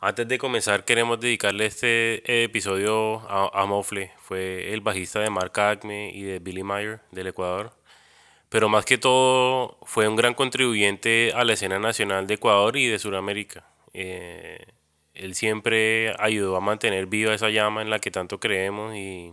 [0.00, 4.12] Antes de comenzar, queremos dedicarle este episodio a, Mofle.
[4.18, 7.72] Fue el bajista de Mark Acme y de Billy Meyer del Ecuador.
[8.50, 12.86] Pero más que todo, fue un gran contribuyente a la escena nacional de Ecuador y
[12.88, 13.64] de Sudamérica.
[13.94, 14.66] Eh,
[15.14, 19.32] él siempre ayudó a mantener viva esa llama en la que tanto creemos y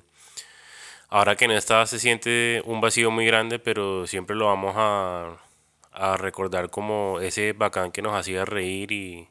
[1.09, 5.38] ahora que no está se siente un vacío muy grande, pero siempre lo vamos a,
[5.91, 9.27] a recordar como ese bacán que nos hacía reír y,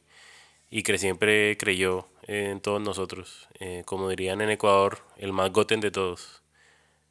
[0.72, 3.46] y que siempre creyó en todos nosotros.
[3.60, 6.42] Eh, como dirían en Ecuador, el más goten de todos.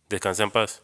[0.10, 0.84] Descansa en paz.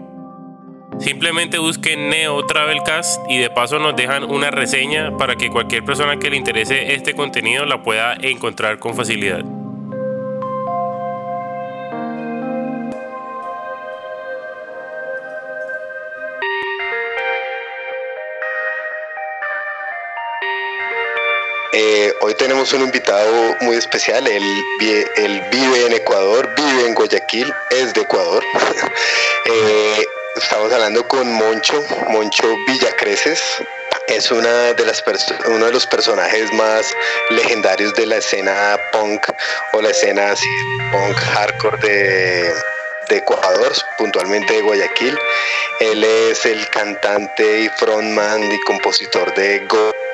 [1.01, 6.19] Simplemente busquen Neo Travelcast y de paso nos dejan una reseña para que cualquier persona
[6.19, 9.43] que le interese este contenido la pueda encontrar con facilidad.
[21.73, 24.27] Eh, hoy tenemos un invitado muy especial.
[24.27, 24.43] Él,
[25.51, 28.43] vive en Ecuador, vive en Guayaquil, es de Ecuador.
[29.45, 30.05] eh,
[30.35, 33.41] Estamos hablando con Moncho, Moncho Villacreces.
[34.07, 35.03] Es una de las
[35.47, 36.93] uno de los personajes más
[37.31, 39.27] legendarios de la escena punk
[39.73, 40.47] o la escena así,
[40.91, 42.53] punk hardcore de,
[43.09, 45.17] de Ecuador, puntualmente de Guayaquil.
[45.81, 50.10] Él es el cantante y frontman y compositor de Goe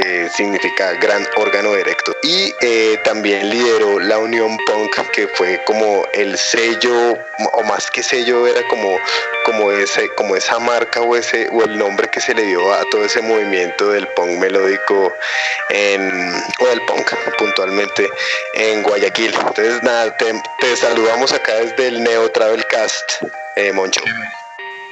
[0.00, 2.14] que significa gran órgano erecto.
[2.22, 7.18] Y eh, también lideró la Unión Punk, que fue como el sello,
[7.52, 8.96] o más que sello, era como,
[9.44, 12.82] como, ese, como esa marca o, ese, o el nombre que se le dio a
[12.90, 15.12] todo ese movimiento del punk melódico
[15.70, 18.08] en, o del punk puntualmente
[18.54, 19.34] en Guayaquil.
[19.34, 23.22] Entonces, nada, te, saludamos acá desde el Neo Travel Cast,
[23.56, 24.00] eh, Moncho.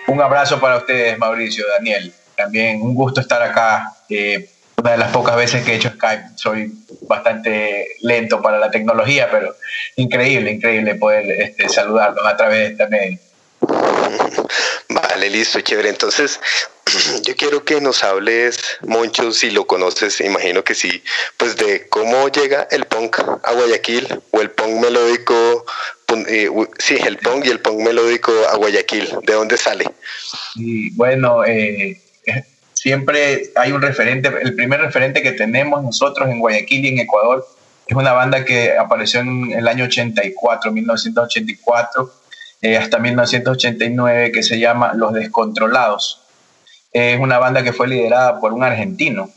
[0.09, 2.13] Un abrazo para ustedes, Mauricio, Daniel.
[2.37, 3.93] También un gusto estar acá.
[4.09, 4.49] Eh,
[4.87, 6.29] una de las pocas veces que he hecho Skype.
[6.37, 6.73] Soy
[7.09, 9.57] bastante lento para la tecnología, pero
[9.97, 13.19] increíble, increíble poder este, saludarlos a través de este medio.
[14.89, 15.89] Vale, listo, chévere.
[15.89, 16.39] Entonces,
[17.25, 21.03] yo quiero que nos hables, Moncho, si lo conoces, imagino que sí,
[21.37, 25.67] pues de cómo llega el punk a Guayaquil o el punk melódico,
[26.29, 26.49] eh,
[26.79, 29.85] sí, el punk y el punk melódico a Guayaquil, ¿de dónde sale?
[30.55, 32.01] Y bueno, eh,
[32.87, 37.45] siempre hay un referente, el primer referente que tenemos nosotros en Guayaquil y en Ecuador
[37.85, 42.13] es una banda que apareció en el año 84, 1984,
[42.63, 46.23] eh, hasta 1989, que se llama Los Descontrolados.
[46.93, 49.31] Es una banda que fue liderada por un argentino,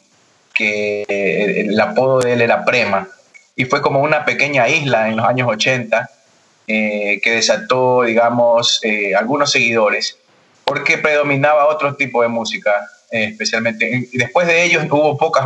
[0.54, 3.08] que eh, el apodo de él era Prema,
[3.56, 6.08] y fue como una pequeña isla en los años 80
[6.68, 8.80] eh, que desató, digamos,
[9.18, 10.20] algunos seguidores,
[10.66, 14.08] porque predominaba otro tipo de música, eh, especialmente.
[14.14, 15.46] después de ellos hubo pocas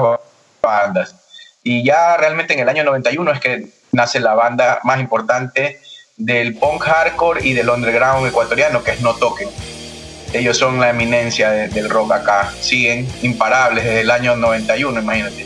[0.61, 1.15] bandas.
[1.63, 5.79] Y ya realmente en el año 91 es que nace la banda más importante
[6.17, 9.49] del punk hardcore y del underground ecuatoriano, que es No Token.
[10.33, 15.45] Ellos son la eminencia del rock acá, siguen imparables desde el año 91, imagínate.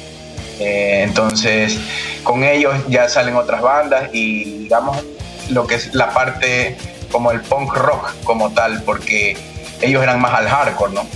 [0.60, 1.78] Eh, entonces,
[2.24, 5.04] con ellos ya salen otras bandas y digamos
[5.50, 6.78] lo que es la parte
[7.12, 9.38] como el punk rock como tal, porque
[9.82, 11.08] ellos eran más al hardcore, ¿no?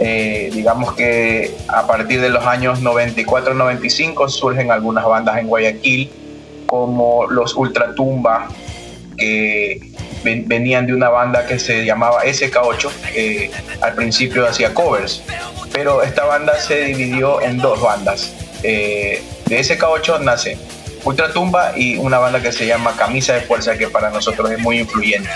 [0.00, 6.10] Eh, digamos que a partir de los años 94-95 surgen algunas bandas en Guayaquil,
[6.66, 8.48] como los Ultratumba,
[9.16, 9.80] que
[10.24, 13.50] venían de una banda que se llamaba SK8, que
[13.80, 15.22] al principio hacía covers,
[15.72, 18.32] pero esta banda se dividió en dos bandas.
[18.62, 20.56] Eh, de SK8 nace
[21.04, 24.78] Ultratumba y una banda que se llama Camisa de Fuerza, que para nosotros es muy
[24.78, 25.28] influyente.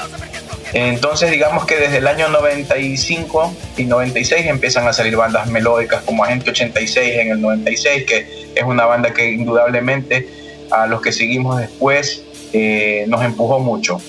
[0.73, 6.25] Entonces digamos que desde el año 95 y 96 empiezan a salir bandas melódicas como
[6.25, 10.29] Agente 86 en el 96, que es una banda que indudablemente
[10.71, 12.23] a los que seguimos después
[12.53, 14.01] eh, nos empujó mucho.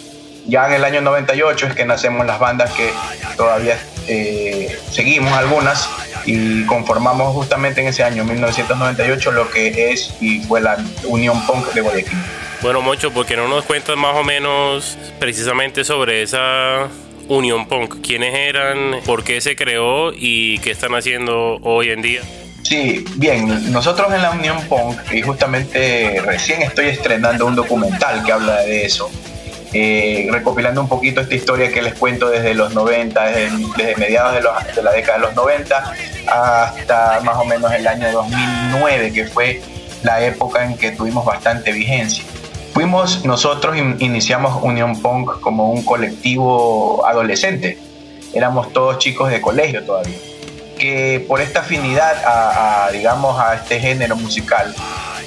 [0.47, 2.89] Ya en el año 98 es que nacemos las bandas que
[3.37, 3.77] todavía
[4.07, 5.87] eh, seguimos algunas,
[6.25, 11.73] y conformamos justamente en ese año 1998 lo que es y fue la Unión Punk
[11.73, 12.17] de Guayaquil.
[12.61, 16.89] Bueno, Mocho, ¿por qué no nos cuentas más o menos precisamente sobre esa
[17.29, 18.01] Unión Punk?
[18.01, 18.99] ¿Quiénes eran?
[19.05, 20.11] ¿Por qué se creó?
[20.13, 22.21] ¿Y qué están haciendo hoy en día?
[22.63, 28.33] Sí, bien, nosotros en la Unión Punk, y justamente recién estoy estrenando un documental que
[28.33, 29.09] habla de eso,
[29.71, 34.41] eh, recopilando un poquito esta historia que les cuento desde los 90, desde, mediados de,
[34.75, 35.93] de, la década de los 90
[36.27, 39.61] hasta más o menos el año 2009, que fue
[40.03, 42.25] la época en que tuvimos bastante vigencia.
[42.79, 47.77] Fuimos, nosotros iniciamos Unión Punk como un colectivo adolescente,
[48.33, 50.15] éramos todos chicos de colegio todavía,
[50.77, 54.73] que por esta afinidad a, digamos, a este género musical,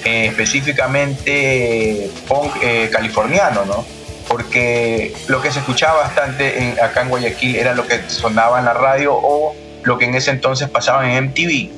[0.03, 3.85] eh, específicamente punk eh, californiano, ¿no?
[4.29, 8.65] porque lo que se escuchaba bastante en, acá en Guayaquil era lo que sonaba en
[8.65, 11.69] la radio o lo que en ese entonces pasaba en MTV.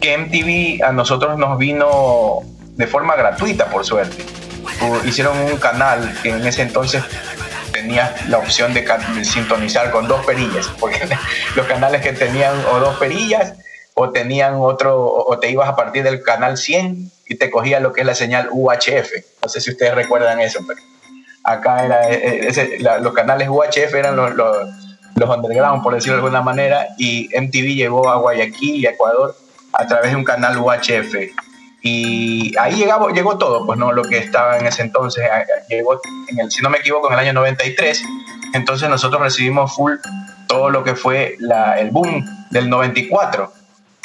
[0.00, 2.38] Que MTV a nosotros nos vino
[2.76, 4.24] de forma gratuita, por suerte.
[5.04, 7.02] Hicieron un canal que en ese entonces
[7.72, 8.86] tenía la opción de,
[9.24, 11.00] sintonizar con dos perillas, porque
[11.56, 13.54] los canales que tenían o dos perillas
[13.94, 17.92] o tenían otro, o te ibas a partir del canal 100 y te cogía lo
[17.92, 19.10] que es la señal UHF.
[19.42, 20.80] No sé si ustedes recuerdan eso, pero
[21.44, 24.68] acá era, eh, eh, los canales UHF eran los, los,
[25.16, 29.36] underground, por decirlo de alguna manera, y MTV llegó a Guayaquil y Ecuador
[29.72, 31.14] a través de un canal UHF.
[31.82, 35.24] Y ahí llegaba, llegó todo, pues no, lo que estaba en ese entonces,
[35.68, 38.02] llegó, en el, si no me equivoco, en el año 93,
[38.54, 39.94] entonces nosotros recibimos full
[40.46, 43.52] todo lo que fue la, el boom del 94,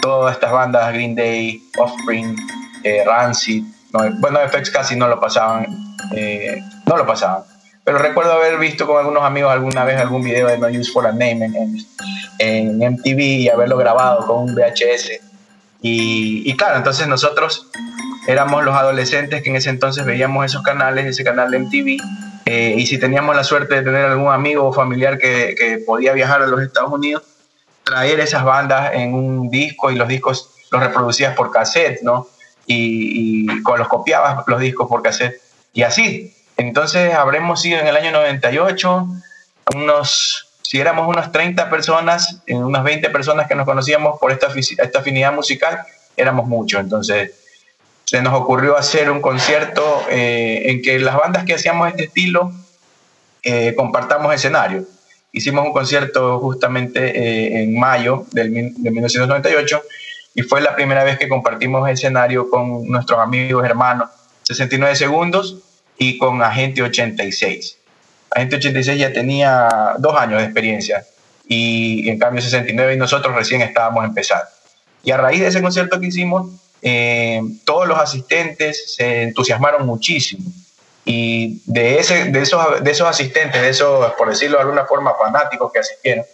[0.01, 2.35] todas estas bandas, Green Day, Offspring,
[2.83, 5.67] eh, Rancid, bueno, FX casi no lo pasaban,
[6.15, 7.43] eh, no lo pasaban.
[7.83, 11.07] Pero recuerdo haber visto con algunos amigos alguna vez algún video de No Use for
[11.07, 11.77] a Name en,
[12.39, 15.26] en, MTV y haberlo grabado con un VHS.
[15.81, 17.67] Y, claro, entonces nosotros
[18.27, 21.97] éramos los adolescentes que en ese entonces veíamos esos canales, ese canal de MTV.
[22.45, 26.13] Eh, y si teníamos la suerte de tener algún amigo o familiar que, que podía
[26.13, 27.23] viajar a los Estados Unidos,
[27.83, 32.27] traer esas bandas en un disco y los discos los reproducías por cassette, ¿no?
[32.67, 35.41] y, con los copiabas los discos por cassette
[35.73, 36.33] y así.
[36.57, 39.07] Entonces habremos sido en el año 98
[39.75, 44.99] unos, si éramos unas 30 personas, unas 20 personas que nos conocíamos por esta, esta
[44.99, 45.79] afinidad musical,
[46.17, 46.81] éramos muchos.
[46.81, 47.31] Entonces
[48.03, 52.51] se nos ocurrió hacer un concierto eh, en que las bandas que hacíamos este estilo
[53.43, 54.83] eh, compartamos escenario.
[55.31, 59.81] Hicimos un concierto justamente eh, en mayo del, de 1998
[60.35, 64.09] y fue la primera vez que compartimos escenario con nuestros amigos hermanos
[64.43, 65.59] 69 segundos
[65.97, 67.77] y con Agente 86.
[68.29, 71.05] Agente 86 ya tenía dos años de experiencia
[71.47, 74.45] y en cambio 69 y nosotros recién estábamos empezando.
[75.03, 76.51] Y a raíz de ese concierto que hicimos,
[76.81, 80.51] eh, todos los asistentes se entusiasmaron muchísimo.
[81.05, 85.13] Y de, ese, de, esos, de esos asistentes, de esos, por decirlo de alguna forma,
[85.15, 86.25] fanáticos que asistieron,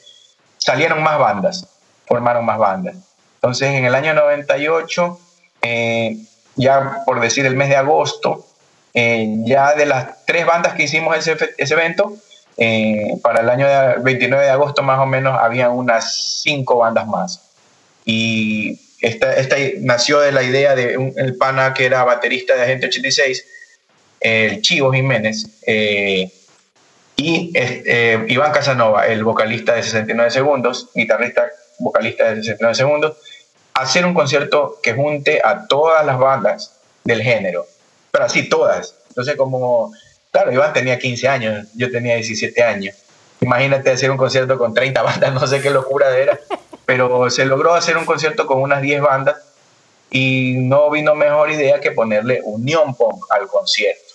[0.57, 1.67] salieron más bandas,
[2.07, 2.95] formaron más bandas.
[3.35, 5.19] Entonces, en el año 98,
[5.61, 6.17] eh,
[6.55, 8.47] ya por decir el mes de agosto,
[8.93, 12.15] eh, ya de las tres bandas que hicimos ese, ese evento,
[12.57, 13.67] eh, para el año
[14.03, 17.41] 29 de agosto más o menos había unas cinco bandas más.
[18.05, 22.63] Y esta, esta nació de la idea de un, el pana que era baterista de
[22.63, 23.45] Agente 86,
[24.19, 25.47] el Chivo Jiménez,
[27.15, 27.53] y
[28.27, 31.47] Iván Casanova, el vocalista de 69 segundos, guitarrista
[31.79, 33.17] vocalista de 69 segundos,
[33.73, 37.65] hacer un concierto que junte a todas las bandas del género,
[38.13, 38.93] pero así todas.
[39.09, 39.91] Entonces, como,
[40.31, 42.95] claro, Iván tenía 15 años, yo tenía 17 años.
[43.41, 46.39] Imagínate hacer un concierto con 30 bandas, no sé qué locura era,
[46.85, 49.37] pero se logró hacer un concierto con unas 10 bandas
[50.11, 54.13] y no vino mejor idea que ponerle Unión Punk al concierto.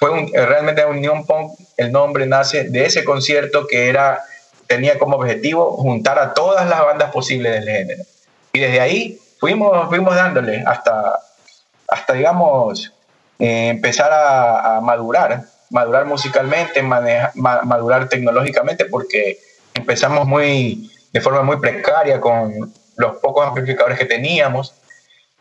[0.00, 4.20] Fue realmente Unión Punk, el nombre nace de ese concierto que era,
[4.66, 8.02] tenía como objetivo juntar a todas las bandas posibles del género.
[8.52, 11.20] Y desde ahí fuimos, fuimos dándole hasta,
[11.86, 12.92] hasta digamos,
[13.38, 19.38] eh, empezar a, madurar, madurar musicalmente, madurar tecnológicamente, porque
[19.74, 24.74] empezamos muy, de forma muy precaria con los pocos amplificadores que teníamos.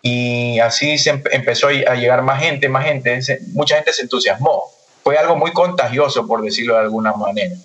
[0.01, 3.19] Y así se empezó a llegar más gente, más gente,
[3.53, 4.63] mucha gente se entusiasmó.
[5.03, 7.55] Fue algo muy contagioso, por decirlo de alguna manera.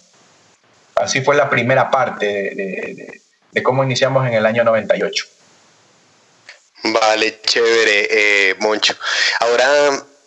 [0.96, 3.20] Así fue la primera parte de,
[3.52, 5.26] de cómo iniciamos en el año 98.
[6.84, 8.94] Vale, chévere, eh, Moncho.
[9.40, 9.66] Ahora,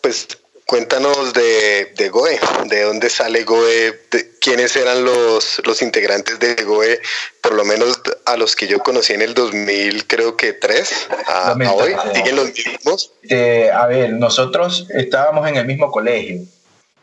[0.01, 0.27] pues
[0.69, 3.99] cuéntanos de, de, Goe, de dónde sale Goe,
[4.39, 6.99] quiénes eran los, los integrantes de Goe,
[7.41, 11.55] por lo menos a los que yo conocí en el 2000, creo que tres, a,
[11.73, 13.11] hoy, siguen los mismos.
[13.29, 16.41] Eh, a ver, nosotros estábamos en el mismo colegio.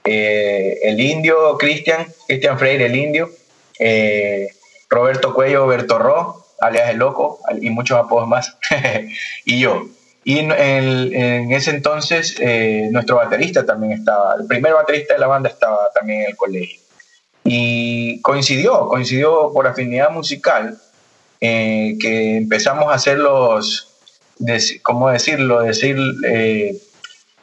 [0.05, 3.33] Eh, el indio Cristian, Cristian Freire, el indio,
[3.81, 4.47] eh,
[4.88, 8.57] Roberto Cuello Bertorró, alias El Loco, y muchos apodos más,
[9.45, 9.88] y yo.
[10.28, 15.49] Y en, ese entonces eh, nuestro baterista también estaba, el primer baterista de la banda
[15.49, 16.80] estaba también en el colegio.
[17.45, 20.76] Y coincidió, coincidió por afinidad musical,
[21.40, 23.95] eh, que empezamos a hacer los,
[24.83, 25.61] ¿cómo decirlo?
[25.61, 26.76] Decir eh,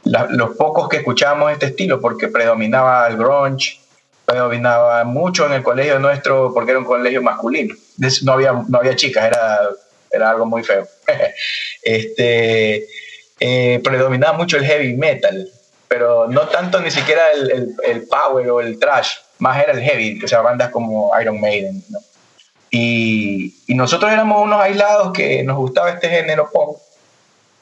[0.04, 3.80] los pocos que escuchábamos este estilo, porque predominaba el grunge,
[4.26, 7.76] predominaba mucho en el colegio nuestro, porque era un colegio masculino.
[8.24, 9.70] No había, no había chicas, era
[10.14, 10.88] era algo muy feo.
[11.82, 12.88] este,
[13.40, 15.50] eh, predominaba mucho el heavy metal,
[15.88, 20.22] pero no tanto ni siquiera el, el, power o el trash, más era el heavy,
[20.24, 21.84] o sea, bandas como Iron Maiden.
[22.70, 26.78] Y, y, nosotros éramos unos aislados que nos gustaba este género punk.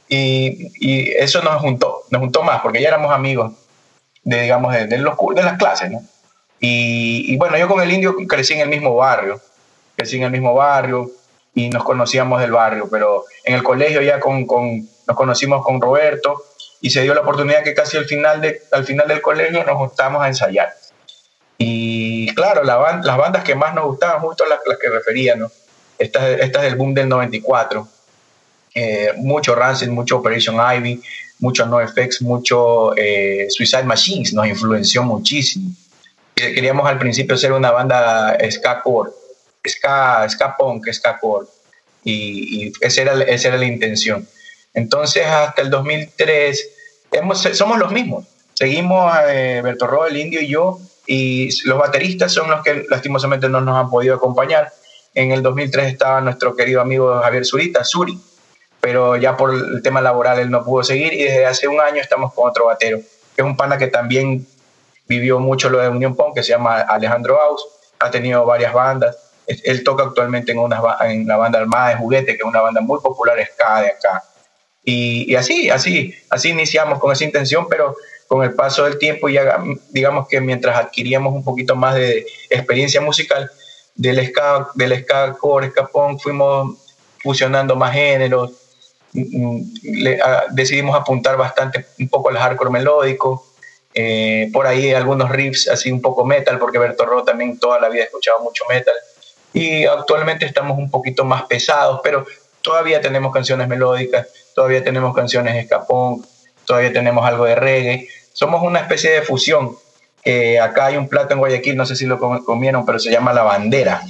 [0.07, 3.53] Y, y, eso nos juntó, nos juntó más, porque ya éramos amigos
[4.23, 6.01] de, digamos, de, de, los, de las clases, ¿no?
[6.59, 9.41] Y, y, bueno, yo con el indio crecí en el mismo barrio,
[9.95, 11.09] crecí en el mismo barrio,
[11.53, 15.81] y nos conocíamos del barrio, pero en el colegio ya con, con, nos conocimos con
[15.81, 16.43] Roberto
[16.79, 19.77] y se dio la oportunidad que casi al final, de, al final del colegio nos
[19.77, 20.73] juntamos a ensayar.
[21.57, 25.51] Y claro, la las bandas que más nos gustaban, justo las, las que refería, ¿no?
[25.99, 27.87] Estas, estas del boom del 94,
[28.73, 31.01] eh, mucho Rancid, mucho Operation Ivy,
[31.39, 35.69] mucho NoFX, mucho eh, Suicide Machines, nos influenció muchísimo.
[36.33, 39.11] Queríamos al principio ser una banda ska core,
[39.69, 41.47] ska, ska punk, ska core.
[42.03, 44.27] Y, y esa, era, esa era la intención.
[44.73, 46.69] Entonces, hasta el 2003,
[47.11, 48.25] hemos, somos los mismos.
[48.53, 53.61] Seguimos eh, Berto el indio y yo, y los bateristas son los que lastimosamente no
[53.61, 54.71] nos han podido acompañar.
[55.13, 58.17] En el 2003 estaba nuestro querido amigo Javier Zurita, Suri,
[58.79, 62.01] pero ya por el tema laboral él no pudo seguir y desde hace un año
[62.01, 62.99] estamos con otro batero,
[63.35, 64.47] que es un pana que también
[65.07, 67.65] vivió mucho lo de Unión Punk, que se llama Alejandro Aus,
[67.99, 69.17] ha tenido varias bandas
[69.63, 72.81] él toca actualmente en, una, en la banda Armada de Juguete, que es una banda
[72.81, 74.23] muy popular ska de acá.
[74.83, 77.95] Y, así, así, así iniciamos con esa intención, pero
[78.27, 83.01] con el paso del tiempo ya digamos que mientras adquiríamos un poquito más de experiencia
[83.01, 83.51] musical
[83.93, 86.77] del ska, del ska core, ska punk, fuimos
[87.21, 88.51] fusionando más géneros,
[89.13, 89.73] mm, mm,
[90.51, 93.45] decidimos apuntar bastante un poco al hardcore melódico,
[93.93, 97.89] eh, por ahí algunos riffs así un poco metal, porque Berto Ro también toda la
[97.89, 98.95] vida ha escuchado mucho metal
[99.53, 102.25] y actualmente estamos un poquito más pesados, pero
[102.61, 106.25] todavía tenemos canciones melódicas, todavía tenemos canciones de escapón,
[106.65, 108.07] todavía tenemos algo de reggae.
[108.33, 109.75] Somos una especie de fusión.
[110.61, 113.43] acá hay un plato en Guayaquil, no sé si lo comieron, pero se llama la
[113.43, 114.01] bandera.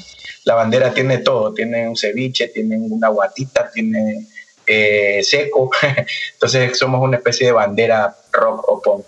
[0.45, 4.27] La bandera tiene todo, tiene un ceviche, tiene una guatita, tiene
[4.65, 5.69] eh, seco.
[6.33, 9.05] Entonces somos una especie de bandera rock o punk.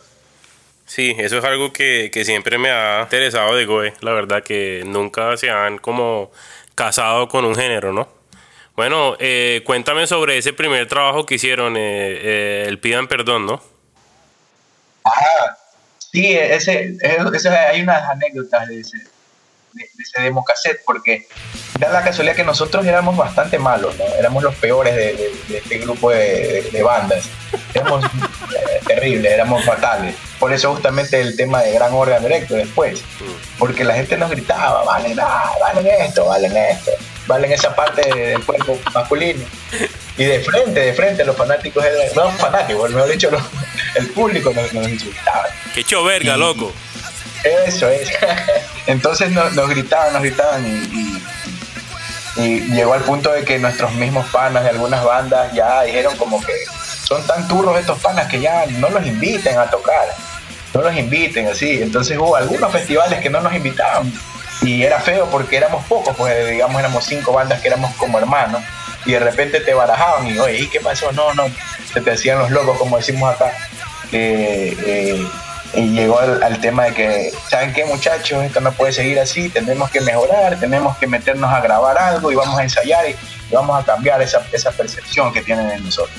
[0.93, 5.35] Sí, eso es algo que, siempre me ha interesado de Goe, la verdad que nunca
[5.37, 6.31] se han como
[6.75, 8.07] casado con un género, ¿no?
[8.75, 13.63] Bueno, eh, cuéntame sobre ese primer trabajo que hicieron, eh, eh, el Pidan Perdón, ¿no?
[15.03, 15.57] Ah,
[15.97, 18.99] sí, ese, ese, hay unas anécdotas de ese,
[19.73, 21.27] de, ese demo cassette, porque
[21.79, 24.05] da la casualidad que nosotros éramos bastante malos, ¿no?
[24.19, 27.27] Éramos los peores de, este grupo de, bandas.
[27.73, 28.05] Éramos
[28.85, 33.01] terribles, éramos fatales por eso justamente el tema de gran órgano directo después,
[33.57, 36.91] porque la gente nos gritaba, valen, valen esto, valen esto,
[37.27, 39.45] valen esa parte del cuerpo masculino.
[40.17, 43.29] Y de frente, de frente, los fanáticos, no fanáticos, mejor dicho,
[43.95, 45.45] el público nos, nos insultaba.
[45.73, 46.73] ¡Qué hecho verga, loco!
[47.65, 48.11] Eso es.
[48.87, 51.21] Entonces nos, gritaban, nos gritaban y,
[52.41, 56.43] y, llegó al punto de que nuestros mismos panas de algunas bandas ya dijeron como
[56.43, 56.51] que
[57.05, 60.13] son tan turros estos panas que ya no los inviten a tocar
[60.73, 61.81] no nos inviten, así.
[61.81, 64.11] Entonces hubo algunos festivales que no nos invitaban
[64.61, 68.61] y era feo porque éramos pocos, pues digamos éramos cinco bandas que éramos como hermanos
[69.05, 71.11] y de repente te barajaban y oye, ¿y qué pasó?
[71.11, 71.45] No, no,
[71.91, 73.51] se te hacían los locos como decimos acá.
[74.11, 75.27] Eh,
[75.75, 78.43] y llegó al, tema de que, ¿saben qué muchachos?
[78.43, 82.35] Esto no puede seguir así, tenemos que mejorar, tenemos que meternos a grabar algo y
[82.35, 83.15] vamos a ensayar y,
[83.51, 86.15] vamos a cambiar esa, esa percepción que tienen en nosotros.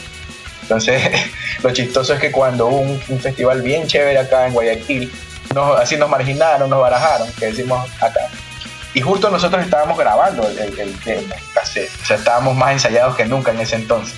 [0.64, 1.02] Entonces,
[1.62, 5.12] lo chistoso es que cuando hubo un, festival bien chévere acá en Guayaquil,
[5.78, 8.20] así nos marginaron, nos barajaron, que decimos acá.
[8.94, 11.66] Y justo nosotros estábamos grabando el, el, o
[12.06, 14.14] sea, estábamos más ensayados que nunca en ese entonces.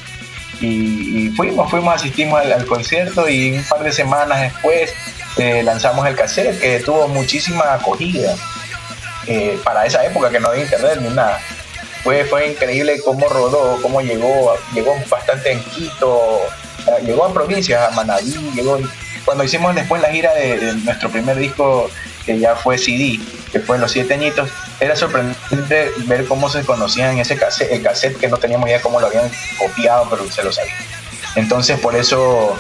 [0.61, 4.93] Y, Y, fuimos, fuimos, asistimos al, concierto y un par de semanas después
[5.37, 8.35] eh, lanzamos el cassette que tuvo muchísima acogida
[9.27, 11.41] eh, para esa época que no había internet ni nada.
[12.07, 16.39] Fue, fue increíble cómo rodó, cómo llegó, llegó bastante en Quito,
[17.05, 18.79] llegó a provincias, a Manabí, llegó
[19.25, 21.91] cuando hicimos después la gira de, nuestro primer disco,
[22.25, 23.19] que ya fue CD,
[23.51, 24.49] que fue Los Siete Añitos,
[24.79, 29.01] era sorprendente ver cómo se conocían ese cassette, el cassette que no teníamos idea cómo
[29.01, 30.77] lo habían copiado, pero se lo sabían.
[31.35, 32.57] Entonces, por eso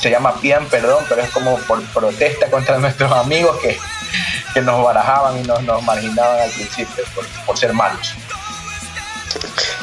[0.00, 3.78] se llama Pian Perdón, pero es como por protesta contra nuestros amigos que,
[4.54, 7.04] que nos barajaban y nos, nos marginaban al principio
[7.46, 8.16] por ser malos.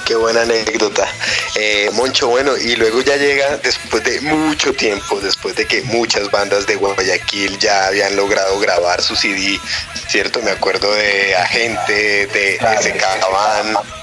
[0.06, 1.08] Qué buena anécdota.
[1.56, 6.30] Eh, Moncho, bueno, y luego ya llega después de mucho tiempo, después de que muchas
[6.32, 9.60] bandas de Guayaquil ya habían logrado grabar su CD,
[10.08, 10.42] ¿cierto?
[10.42, 13.99] Me acuerdo de Agente, de SK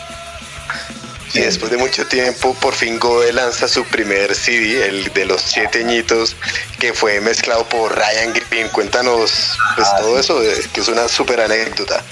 [1.34, 5.42] Y después de mucho tiempo, por fin Goe lanza su primer CD, el de los
[5.42, 6.36] siete añitos,
[6.78, 8.68] que fue mezclado por Ryan Green.
[8.68, 10.40] Cuéntanos pues, ah, todo eso,
[10.72, 12.02] que es una súper anécdota.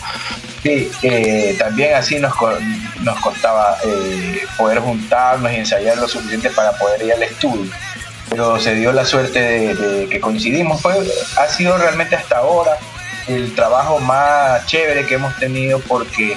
[0.63, 2.35] Sí, eh, también así nos,
[3.03, 7.71] nos costaba eh, poder juntarnos y ensayar lo suficiente para poder ir al estudio.
[8.31, 10.81] Pero se dio la suerte de, que coincidimos.
[10.81, 10.95] Fue,
[11.37, 12.79] ha sido realmente hasta ahora
[13.29, 16.37] el trabajo más chévere que hemos tenido porque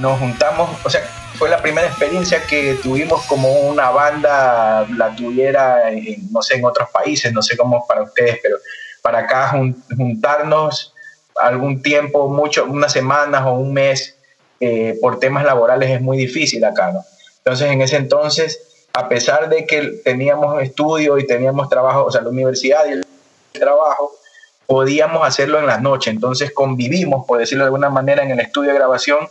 [0.00, 1.02] nos juntamos, o sea,
[1.42, 6.64] fue la primera experiencia que tuvimos como una banda la tuviera, en, no sé, en
[6.64, 8.58] otros países, no sé cómo para ustedes, pero
[9.02, 10.94] para acá juntarnos
[11.34, 14.14] algún tiempo, mucho, unas semanas o un mes
[14.60, 17.04] eh, por temas laborales es muy difícil acá, ¿no?
[17.38, 22.20] Entonces, en ese entonces, a pesar de que teníamos estudio y teníamos trabajo, o sea,
[22.20, 23.06] la universidad y el
[23.50, 24.12] trabajo,
[24.66, 26.14] podíamos hacerlo en las noches.
[26.14, 29.28] Entonces, convivimos, por decirlo de alguna manera, en el estudio de grabación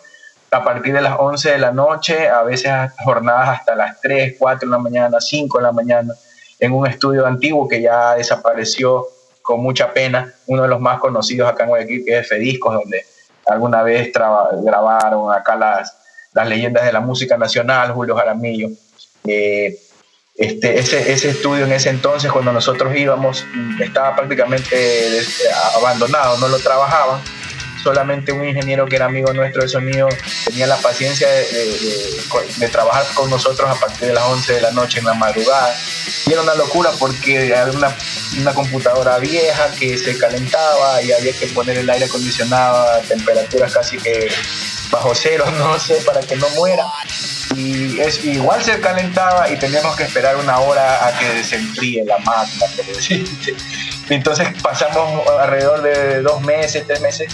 [0.53, 2.69] a partir de las 11 de la noche, a veces
[3.05, 6.13] jornadas hasta las 3, 4 de la mañana, 5 de la mañana,
[6.59, 9.07] en un estudio antiguo que ya desapareció
[9.41, 13.05] con mucha pena, uno de los más conocidos acá en Guayaquil, que es Fediscos, donde
[13.47, 15.95] alguna vez grabaron acá las,
[16.33, 18.67] las leyendas de la música nacional, Julio Jaramillo.
[19.25, 19.79] Eh,
[20.35, 23.45] este, ese, ese estudio en ese entonces, cuando nosotros íbamos,
[23.79, 25.21] estaba prácticamente
[25.77, 27.21] abandonado, no lo trabajaban
[27.83, 30.07] solamente un ingeniero que era amigo nuestro de sonido
[30.45, 34.99] tenía la paciencia de, trabajar con nosotros a partir de las 11 de la noche
[34.99, 35.75] en la madrugada.
[36.25, 37.95] Y era una locura porque había una,
[38.39, 43.73] una computadora vieja que se calentaba y había que poner el aire acondicionado a temperaturas
[43.73, 44.29] casi que
[44.89, 46.85] bajo cero, no sé, para que no muera.
[47.55, 52.05] Y es, igual se calentaba y teníamos que esperar una hora a que se enfríe
[52.05, 52.65] la máquina,
[54.09, 57.33] Entonces pasamos alrededor de dos meses, tres meses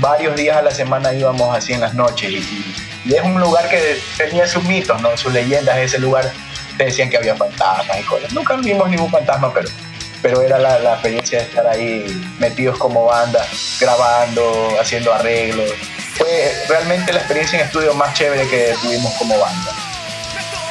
[0.00, 2.74] varios días a la semana íbamos así en las noches y,
[3.12, 5.16] es un lugar que tenía sus mitos, ¿no?
[5.16, 6.30] sus leyendas, ese lugar
[6.76, 8.32] te decían que había fantasmas y cosas.
[8.34, 9.68] Nunca vimos ningún fantasma, pero,
[10.20, 13.46] pero era la, experiencia de estar ahí metidos como banda,
[13.80, 15.70] grabando, haciendo arreglos.
[16.18, 19.72] Fue realmente la experiencia en estudio más chévere que tuvimos como banda.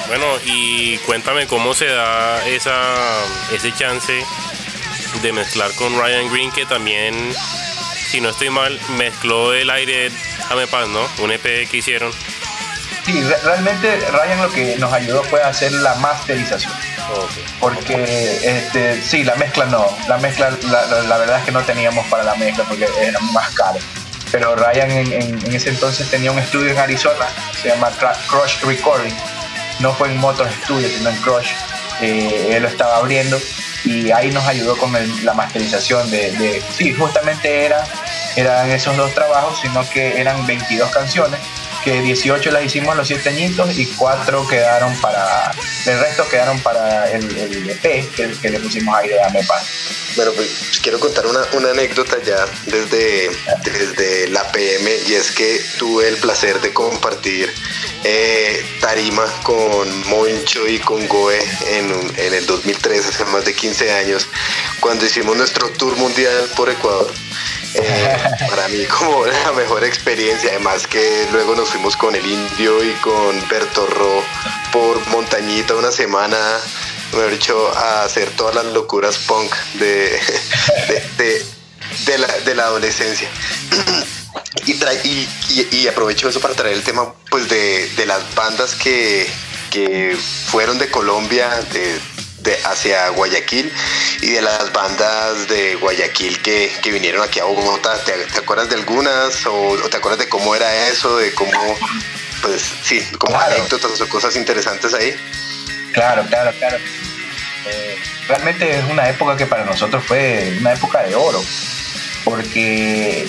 [0.08, 2.94] Bueno, y cuéntame cómo se da esa,
[3.52, 4.24] ese chance
[5.22, 7.34] de mezclar con Ryan Green, que también
[8.08, 10.10] si no estoy mal, mezcló el aire
[10.72, 11.02] Paz, ¿no?
[11.24, 12.12] Un EP que hicieron.
[13.06, 16.72] Sí, realmente Ryan lo que nos ayudó fue a hacer la masterización.
[17.60, 19.86] Porque, este, sí, la mezcla no.
[20.08, 23.80] La mezcla, la, verdad es que no teníamos para la mezcla porque era más caro.
[24.32, 27.28] Pero Ryan en, ese entonces tenía un estudio en Arizona,
[27.62, 27.90] se llama
[28.30, 29.14] Crush Recording.
[29.80, 31.52] No fue en Motor Studio, sino en Crush.
[32.02, 33.40] Eh, él lo estaba abriendo
[33.84, 37.84] y ahí nos ayudó con la masterización de, sí, justamente era,
[38.36, 41.40] eran esos dos trabajos, sino que eran 22 canciones,
[41.84, 45.52] que 18 las hicimos los siete añitos y 4 quedaron para,
[45.86, 49.62] el resto quedaron para el, el EP que, le pusimos ahí de Amepan.
[50.16, 53.30] Bueno, pues quiero contar una, una, anécdota ya desde,
[53.64, 57.54] desde la PM y es que tuve el placer de compartir
[58.04, 61.38] eh, tarima con Moncho y con Goe
[61.70, 64.28] en, en el 2003, hace más de 15 años,
[64.80, 67.12] cuando hicimos nuestro tour mundial por Ecuador.
[67.74, 68.18] Eh,
[68.50, 72.92] para mí como la mejor experiencia, además que luego nos fuimos con el Indio y
[72.96, 74.24] con Bertorro
[74.72, 76.38] por Montañita una semana,
[77.12, 80.20] mejor dicho, a hacer todas las locuras punk de,
[82.06, 83.30] de, la, de la adolescencia.
[84.68, 89.28] Y, aprovecho eso para traer el tema pues de, las bandas que,
[90.48, 92.00] fueron de Colombia de,
[92.66, 93.72] hacia Guayaquil
[94.22, 98.04] y de las bandas de Guayaquil que, vinieron aquí a Bogotá.
[98.04, 101.78] ¿Te, acuerdas de algunas o, te acuerdas de cómo era eso, de cómo,
[102.42, 105.16] pues sí, como anécdotas o cosas interesantes ahí?
[105.94, 106.78] Claro, claro, claro.
[107.66, 111.44] Eh, realmente es una época que para nosotros fue una época de oro,
[112.24, 113.28] porque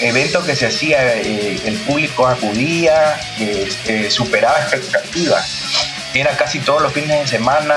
[0.00, 5.83] eventos que se hacía, eh, el público acudía, eh, superaba expectativas.
[6.14, 7.74] Era casi todos los fines de semana,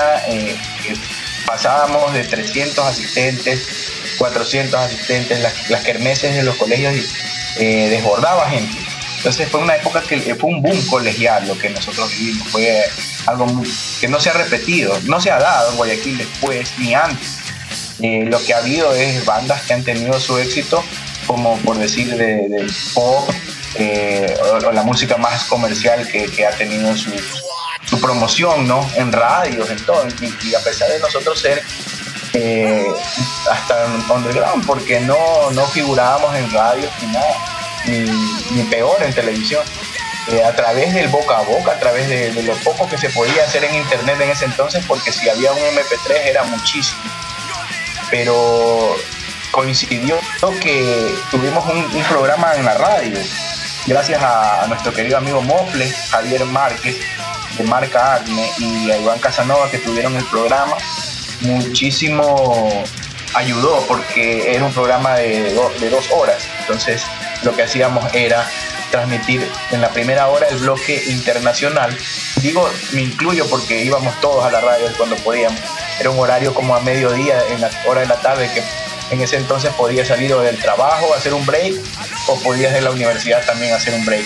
[1.46, 3.66] pasábamos de 300 asistentes,
[4.18, 6.94] 400 asistentes, las, las kermeses de los colegios
[7.58, 8.78] desbordaba gente.
[9.18, 12.84] Entonces fue una época que fue un boom colegial lo que nosotros vivimos, fue
[13.26, 13.46] algo
[14.00, 17.38] que no se ha repetido, no se ha dado en Guayaquil después ni antes.
[18.00, 20.84] Eh, lo que ha habido es bandas que han tenido su éxito,
[21.26, 23.28] como por decir del pop
[23.74, 26.94] eh, o, la música más comercial que, ha tenido
[27.88, 28.88] su, promoción ¿no?
[28.96, 30.06] en radios, en todo.
[30.20, 31.62] Y, a pesar de nosotros ser
[32.34, 32.86] eh,
[33.50, 39.64] hasta underground, porque no, no figurábamos en radios ni nada ni, peor en televisión.
[40.28, 43.44] Eh, a través del boca a boca, a través de, lo poco que se podía
[43.44, 47.00] hacer en internet en ese entonces, porque si había un MP3 era muchísimo.
[48.10, 48.94] Pero
[49.50, 50.18] coincidió
[50.60, 53.18] que tuvimos un, programa en la radio,
[53.86, 56.96] gracias a, nuestro querido amigo Mofle, Javier Márquez,
[57.58, 60.76] de Marca Acme, y a Iván Casanova, que tuvieron el programa.
[61.40, 62.84] Muchísimo
[63.34, 66.48] ayudó porque era un programa de, de dos horas.
[66.60, 67.02] Entonces,
[67.42, 68.48] lo que hacíamos era
[68.90, 71.96] transmitir en la primera hora el bloque internacional.
[72.36, 75.60] Digo, me incluyo porque íbamos todos a la radio cuando podíamos.
[76.00, 78.62] Era un horario como a mediodía, en la hora de la tarde, que
[79.10, 81.74] en ese entonces podía salir o del trabajo, hacer un break,
[82.28, 84.24] o podías de la universidad también hacer un break.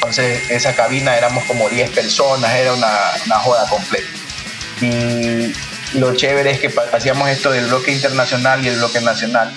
[0.00, 4.08] Entonces, esa cabina éramos como 10 personas, era una, una joda completa.
[4.80, 5.52] Y
[5.98, 9.52] lo chévere es que hacíamos esto del bloque internacional y el bloque nacional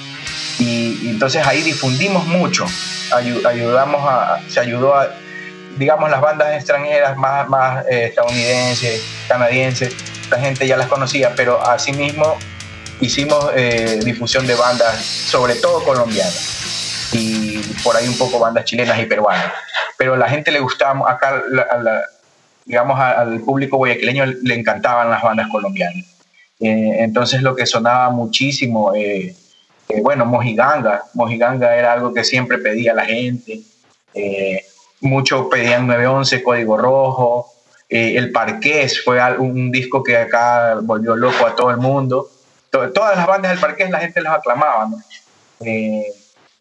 [0.59, 2.65] y, entonces ahí difundimos mucho,
[3.11, 5.09] ayudamos a, se ayudó a,
[5.77, 9.95] digamos, las bandas extranjeras más, más eh, estadounidenses, canadienses,
[10.29, 12.37] la gente ya las conocía, pero asimismo
[12.99, 18.99] hicimos eh, difusión de bandas, sobre todo colombianas, y por ahí un poco bandas chilenas
[18.99, 19.51] y peruanas.
[20.03, 21.41] Pero a la gente le gustaba, acá,
[22.65, 26.05] digamos, al público guayaquileño le encantaban las bandas colombianas.
[26.59, 29.33] Eh, entonces lo que sonaba muchísimo eh,
[30.01, 33.61] bueno, Mojiganga, Mojiganga era algo que siempre pedía la gente,
[34.13, 34.65] eh,
[34.99, 37.53] muchos pedían 911, Código Rojo,
[37.87, 42.29] eh, El Parqués fue un disco que acá volvió loco a todo el mundo,
[42.69, 44.89] todas las bandas del Parqués la gente los aclamaba,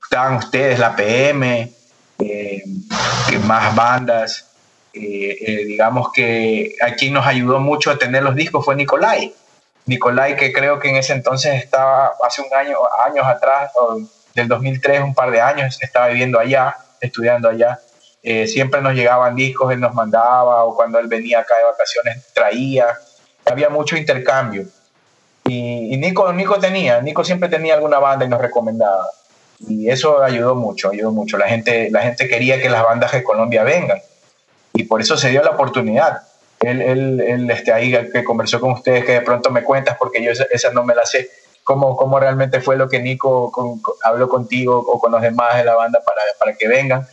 [0.00, 1.81] estaban ustedes, la PM,
[2.24, 4.48] que más bandas,
[4.92, 9.34] digamos que aquí nos ayudó mucho a tener los discos fue Nicolai,
[9.86, 13.72] Nicolai, que creo que en ese entonces estaba, hace un año, años atrás,
[14.34, 17.80] del 2003, un par de años, estaba viviendo allá, estudiando allá.
[18.22, 22.32] Eh, siempre nos llegaban discos, él nos mandaba, o cuando él venía acá de vacaciones
[22.32, 22.86] traía.
[23.44, 24.66] Había mucho intercambio.
[25.44, 29.04] Y, Nico, Nico tenía, Nico siempre tenía alguna banda y nos recomendaba.
[29.68, 31.38] Y eso ayudó mucho, ayudó mucho.
[31.38, 34.00] La gente, la gente quería que las bandas de Colombia vengan.
[34.74, 36.22] Y por eso se dio la oportunidad
[36.62, 40.22] él, él, él este, ahí que conversó con ustedes, que de pronto me cuentas, porque
[40.22, 41.28] yo esa, no me la sé,
[41.64, 43.52] cómo, cómo realmente fue lo que Nico
[44.04, 47.06] habló contigo o con los demás de la banda para, para que vengan.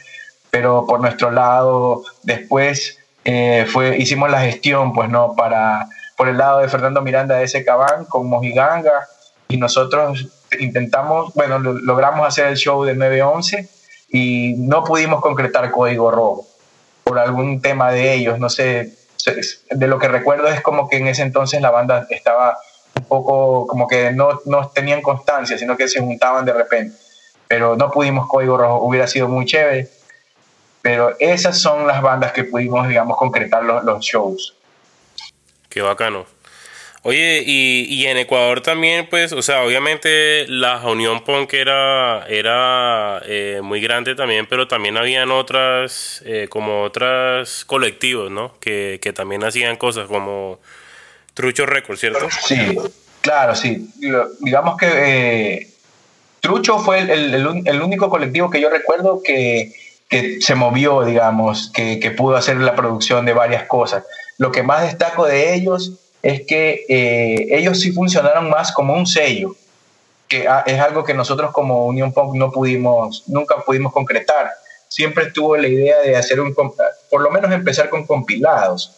[0.51, 6.37] Pero por nuestro lado, después eh, fue, hicimos la gestión, pues no, para, por el
[6.37, 9.07] lado de Fernando Miranda de ese cabán con Mojiganga,
[9.47, 10.27] y nosotros
[10.59, 13.67] intentamos, bueno, logramos hacer el show de 9-11
[14.09, 16.47] y no pudimos concretar código rojo
[17.03, 18.93] por algún tema de ellos, no sé,
[19.69, 22.57] de lo que recuerdo es como que en ese entonces la banda estaba
[22.95, 26.97] un poco como que no, no tenían constancia, sino que se juntaban de repente.
[27.47, 29.89] Pero no pudimos Código Rojo, hubiera sido muy chévere.
[30.81, 34.55] Pero esas son las bandas que pudimos, digamos, concretar los, los shows.
[35.67, 36.25] Qué bacano.
[37.03, 43.21] Oye, y, y, en Ecuador también, pues, o sea, obviamente la Unión Punk era, era
[43.25, 48.53] eh, muy grande también, pero también habían otras, eh, como otras colectivos, ¿no?
[48.59, 50.59] Que, que, también hacían cosas como
[51.33, 52.27] Trucho Records, ¿cierto?
[52.45, 52.77] Sí,
[53.21, 53.89] claro, sí.
[54.41, 55.69] Digamos que eh,
[56.41, 59.71] Trucho fue el, el, el, único colectivo que yo recuerdo que,
[60.09, 64.03] que se movió, digamos, que, que pudo hacer la producción de varias cosas.
[64.37, 69.07] Lo que más destaco de ellos es que eh, ellos sí funcionaron más como un
[69.07, 69.55] sello,
[70.27, 74.49] que ah, es algo que nosotros como Unión Punk no pudimos, nunca pudimos concretar.
[74.87, 78.95] Siempre estuvo la idea de hacer un, por lo menos empezar con compilados,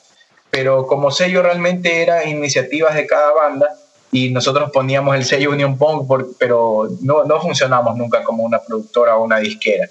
[0.49, 3.67] pero como sello realmente eran iniciativas de cada banda
[4.12, 9.15] y nosotros poníamos el sello Unión Punk, pero no, no funcionamos nunca como una productora
[9.15, 9.88] o una disquera.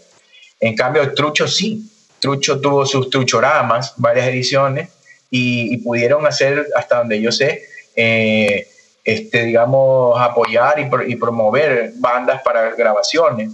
[0.61, 1.87] En cambio, Trucho sí.
[2.19, 4.91] Trucho tuvo sus truchoramas, varias ediciones,
[5.31, 7.63] y, pudieron hacer, hasta donde yo sé,
[7.95, 8.67] eh,
[9.05, 13.53] este, digamos, apoyar y, promover bandas para grabaciones.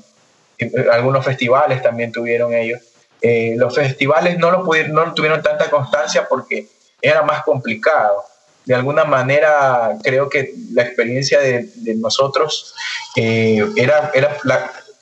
[0.58, 2.80] Eh, algunos festivales también tuvieron ellos.
[3.20, 6.66] Eh, los festivales no lo, pudieron, tuvieron tanta constancia porque
[7.00, 8.24] era más complicado.
[8.64, 12.74] De alguna manera, creo que la experiencia de, nosotros
[13.14, 14.36] era, era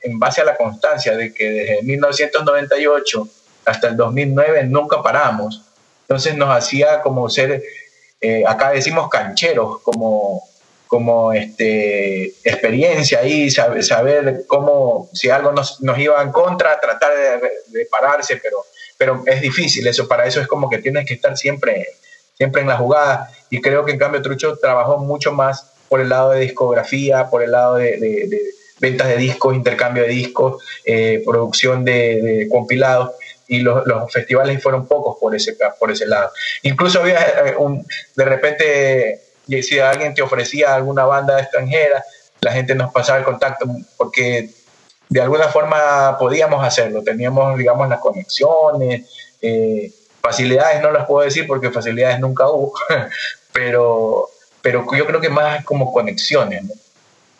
[0.03, 3.29] en base a la constancia de que desde 1998
[3.65, 5.63] hasta el 2009 nunca paramos.
[6.05, 7.63] Entonces nos hacía como ser,
[8.21, 10.43] eh, acá decimos cancheros, como,
[10.87, 17.13] como este, experiencia ahí, saber, saber, cómo, si algo nos, nos, iba en contra, tratar
[17.71, 18.59] de, pararse, pero,
[18.99, 21.87] pero es difícil eso, para eso es como que tienes que estar siempre,
[22.37, 23.31] siempre en la jugada.
[23.51, 27.43] Y creo que en cambio Trucho trabajó mucho más por el lado de discografía, por
[27.43, 28.41] el lado de, de,
[28.79, 33.13] ventas de discos, intercambio de discos, eh, producción de, compilados
[33.47, 36.31] y los, los, festivales fueron pocos por ese, por ese lado.
[36.63, 39.21] Incluso había eh, un, de repente,
[39.63, 42.05] si alguien te ofrecía alguna banda extranjera,
[42.41, 44.51] la gente nos pasaba el contacto porque
[45.09, 49.09] de alguna forma podíamos hacerlo, teníamos, digamos, las conexiones,
[49.41, 52.73] eh, facilidades no las puedo decir porque facilidades nunca hubo,
[53.53, 54.29] pero,
[54.63, 56.65] pero yo creo que más como conexiones.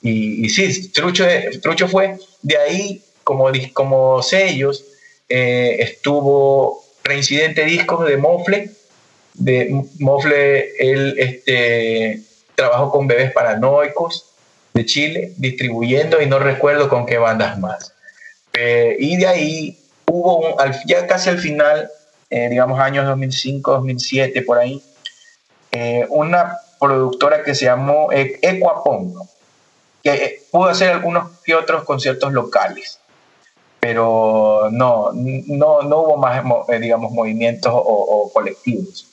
[0.03, 1.25] Y, y, sí, Trucho,
[1.63, 4.85] Trucho fue de ahí como, como sellos,
[5.29, 8.71] eh, estuvo Reincidente Discos de Mofle.
[9.35, 12.21] De Mofle, él este,
[12.55, 14.31] trabajó con Bebés Paranoicos
[14.75, 17.95] de Chile, distribuyendo y no recuerdo con qué bandas más.
[18.53, 20.57] Eh, y de ahí hubo,
[20.87, 21.91] ya casi al final,
[22.31, 24.83] eh, digamos años 2005, 2007, por ahí,
[26.11, 29.15] una productora que se llamó Equapong,
[30.05, 33.01] que pudo hacer algunos que otros conciertos locales
[33.85, 39.09] pero no, no, no hubo más, eh, digamos, movimientos o, colectivos.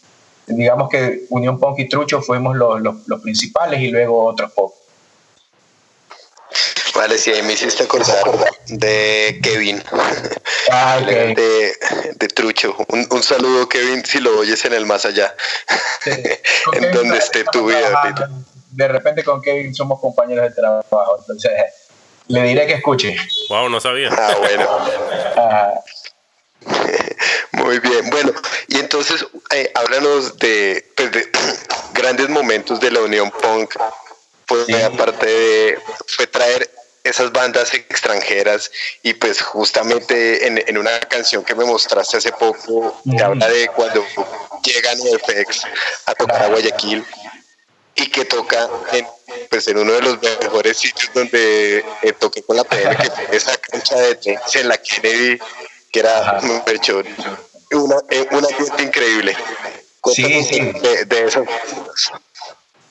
[0.47, 4.79] Digamos que Unión Punk y Trucho fuimos los, los, principales y luego otros pocos.
[6.95, 8.23] Vale, sí, me hiciste acordar
[8.67, 9.83] de Kevin,
[10.71, 11.73] ah, de,
[12.15, 12.73] de, Trucho.
[12.87, 15.35] Un, un, saludo, Kevin, si lo oyes en el más allá,
[16.71, 18.13] en donde esté tu vida.
[18.69, 21.51] De repente con Kevin somos compañeros de trabajo, entonces
[22.31, 23.15] le diré que escuche.
[23.49, 24.09] Wow, no sabía.
[24.11, 24.69] Ah, bueno.
[27.51, 28.09] Muy bien.
[28.09, 28.31] Bueno,
[28.67, 31.29] y entonces eh, háblanos de, pues, de,
[31.93, 33.75] grandes momentos de la Unión Punk.
[34.47, 36.69] Pues aparte de fue traer
[37.03, 38.69] esas bandas extranjeras
[39.01, 43.69] y pues justamente en, en una canción que me mostraste hace poco, que habla de
[43.69, 44.05] cuando
[44.63, 45.63] llegan FX
[46.05, 47.05] a tocar a Guayaquil
[47.95, 49.05] y que toca en,
[49.49, 53.35] pues en uno de los mejores sitios donde eh, toqué con la PM, que fue
[53.35, 55.39] esa cancha de tenis en la Kennedy,
[55.91, 56.39] que era
[57.71, 59.35] una, eh, una fiesta increíble.
[60.13, 60.71] Sí, sí.
[61.07, 61.45] De, eso.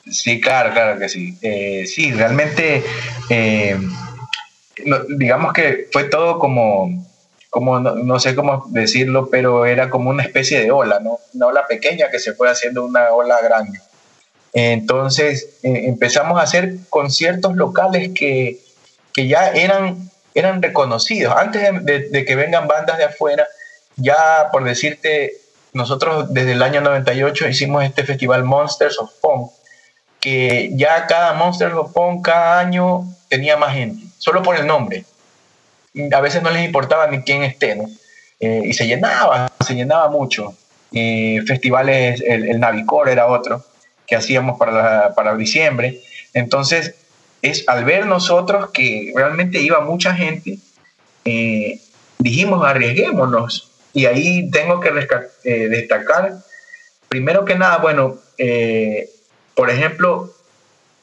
[0.09, 1.37] Sí, claro, claro que sí.
[1.41, 2.83] Eh, sí, realmente,
[5.09, 7.05] digamos que fue todo como,
[7.49, 11.19] como no, sé cómo decirlo, pero era como una especie de ola, ¿no?
[11.33, 13.79] Una ola pequeña que se fue haciendo una ola grande.
[14.53, 18.59] Entonces eh, empezamos a hacer conciertos locales que,
[19.13, 21.33] que ya eran, eran reconocidos.
[21.35, 23.47] Antes de, que vengan bandas de afuera,
[23.95, 25.33] ya por decirte,
[25.73, 29.51] nosotros desde el año 98 hicimos este festival Monsters of Punk,
[30.19, 35.05] que ya cada Monsters of Punk cada año tenía más gente, solo por el nombre.
[36.13, 37.85] A veces no les importaba ni quién esté, ¿no?
[38.39, 40.55] Eh, y se llenaba, se llenaba mucho.
[40.93, 43.63] Eh, festivales, el, el Navicor era otro
[44.11, 46.01] que hacíamos para, para diciembre.
[46.33, 46.95] Entonces,
[47.41, 50.59] es al ver nosotros que realmente iba mucha gente,
[51.23, 51.79] eh,
[52.19, 53.71] dijimos arriesguémonos.
[53.93, 54.89] Y ahí tengo que
[55.45, 56.39] eh, destacar,
[57.07, 59.09] primero que nada, bueno, eh,
[59.55, 60.33] por ejemplo,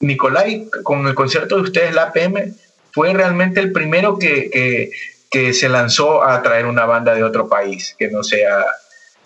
[0.00, 2.54] Nicolai, con el concierto de ustedes, la APM,
[2.92, 4.90] fue realmente el primero que, que,
[5.30, 8.66] que, se lanzó a traer una banda de otro país, que no sea,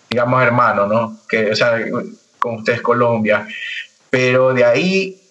[0.09, 1.19] digamos, hermano, ¿no?
[1.27, 1.77] Que, o sea,
[2.43, 3.47] con ustedes Colombia.
[4.09, 5.21] Pero de ahí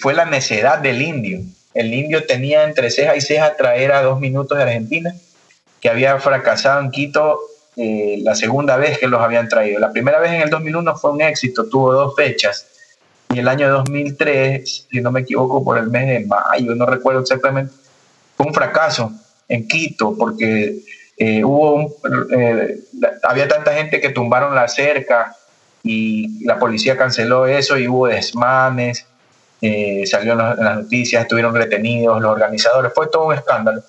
[0.00, 1.40] fue la necedad del indio.
[1.74, 5.14] El indio tenía entre ceja y ceja traer a dos minutos de Argentina,
[5.80, 7.38] que había fracasado en Quito
[7.76, 9.78] eh, la segunda vez que los habían traído.
[9.78, 12.66] La primera vez en el 2001 fue un éxito, tuvo dos fechas.
[13.34, 17.20] Y el año 2003, si no me equivoco, por el mes de mayo, no recuerdo
[17.20, 17.74] exactamente,
[18.34, 19.12] fue un fracaso
[19.46, 20.78] en Quito porque
[21.18, 21.96] eh, hubo
[22.34, 22.78] eh,
[23.24, 25.36] había tanta gente que tumbaron la cerca
[25.82, 29.06] y la policía canceló eso y hubo desmanes,
[29.60, 33.82] eh, salió en, las noticias, estuvieron retenidos los organizadores, fue todo un escándalo.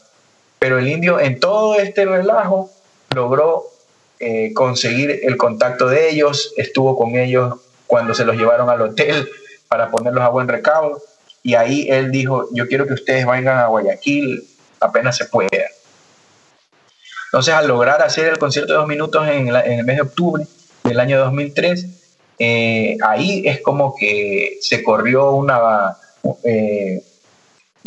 [0.57, 2.69] Pero el indio en todo este relajo
[3.15, 3.65] logró
[4.19, 7.55] eh, conseguir el contacto de ellos, estuvo con ellos
[7.87, 9.29] cuando se los llevaron al hotel
[9.67, 11.01] para ponerlos a buen recaudo
[11.43, 14.47] y ahí él dijo, yo quiero que ustedes vayan a Guayaquil
[14.79, 15.49] apenas se pueda.
[17.25, 20.45] Entonces, al lograr hacer el concierto de dos minutos en, el mes de octubre
[20.83, 21.85] del año 2003,
[22.39, 25.97] eh, ahí es como que se corrió una,
[26.43, 27.03] eh,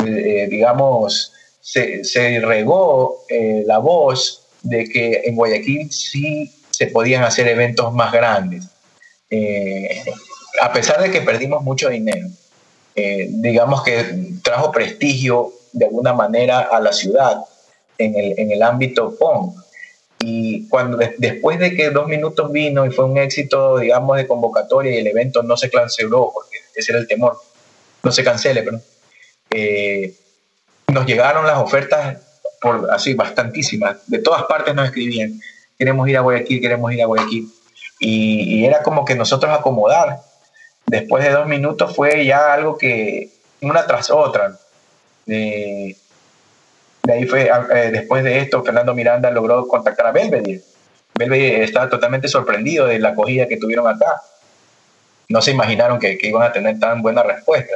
[0.05, 3.25] eh, digamos, se, se regó
[3.65, 8.65] la voz de que en Guayaquil sí se podían hacer eventos más grandes,
[10.61, 12.27] a pesar de que perdimos mucho dinero.
[12.95, 17.43] digamos que trajo prestigio de alguna manera a la ciudad
[17.97, 19.55] en el, en el ámbito PON.
[20.25, 24.93] Y cuando después de que dos minutos vino y fue un éxito, digamos, de convocatoria
[24.93, 27.37] y el evento no se canceló, porque ese era el temor,
[28.03, 28.79] no se cancele, pero
[29.49, 30.13] eh,
[30.87, 32.17] nos llegaron las ofertas
[32.61, 33.97] por así, bastantísimas.
[34.07, 35.41] De todas partes nos escribían,
[35.77, 37.51] queremos ir a Guayaquil, queremos ir a Guayaquil.
[37.99, 40.21] Y, era como que nosotros acomodar.
[40.85, 44.57] Después de dos minutos fue ya algo que, una tras otra.
[47.05, 50.61] De ahí fue, ah, eh, después de esto, Fernando Miranda logró contactar a Belvedere.
[51.13, 54.21] Belvedere estaba totalmente sorprendido de la acogida que tuvieron acá.
[55.27, 57.75] No se imaginaron que, iban a tener tan buena respuesta.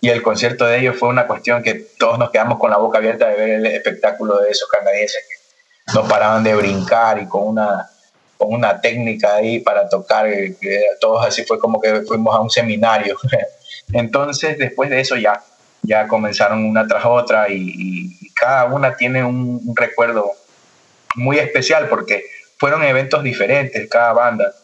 [0.00, 2.96] Y el concierto de ellos fue una cuestión que todos nos quedamos con la boca
[2.96, 7.46] abierta de ver el espectáculo de esos canadienses que no paraban de brincar y con
[7.46, 7.90] una,
[8.38, 10.26] con una técnica ahí para tocar.
[10.98, 13.18] todos así fue como que fuimos a un seminario.
[13.92, 15.42] Entonces, después de eso ya,
[15.82, 20.32] ya comenzaron una tras otra y cada una tiene un, recuerdo
[21.14, 22.24] muy especial porque
[22.56, 24.54] fueron eventos diferentes, cada banda.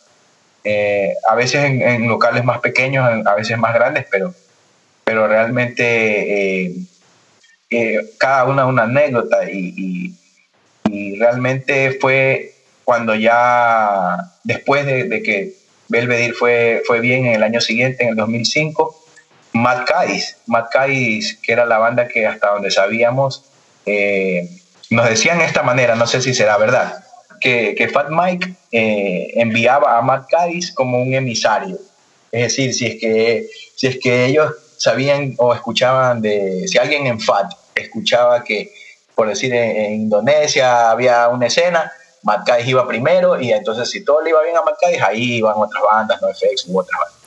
[0.64, 4.35] Eh, a veces en, locales más pequeños, a veces más grandes, pero,
[5.05, 6.74] pero realmente eh,
[7.70, 10.14] eh, cada una una anécdota y,
[11.18, 15.55] realmente fue cuando ya después de, que
[15.88, 19.06] Belvedere fue, fue bien en el año siguiente, en el 2005,
[19.57, 23.45] Matt Cadiz, Matt Cadiz, que era la banda que hasta donde sabíamos
[23.87, 24.49] eh,
[24.90, 27.05] nos decían de esta manera, no sé si será verdad,
[27.40, 31.79] que, que Fat Mike eh, enviaba a Matt Cadiz como un emisario.
[32.33, 37.07] Es decir, si es que, si es que ellos sabían o escuchaban de, si alguien
[37.07, 38.73] en Fat escuchaba que,
[39.14, 41.90] por decir, en, Indonesia había una escena,
[42.23, 45.37] Matt Cadiz iba primero y entonces si todo le iba bien a Matt Cadiz, ahí
[45.37, 47.25] iban otras bandas, NoFX u otras bandas.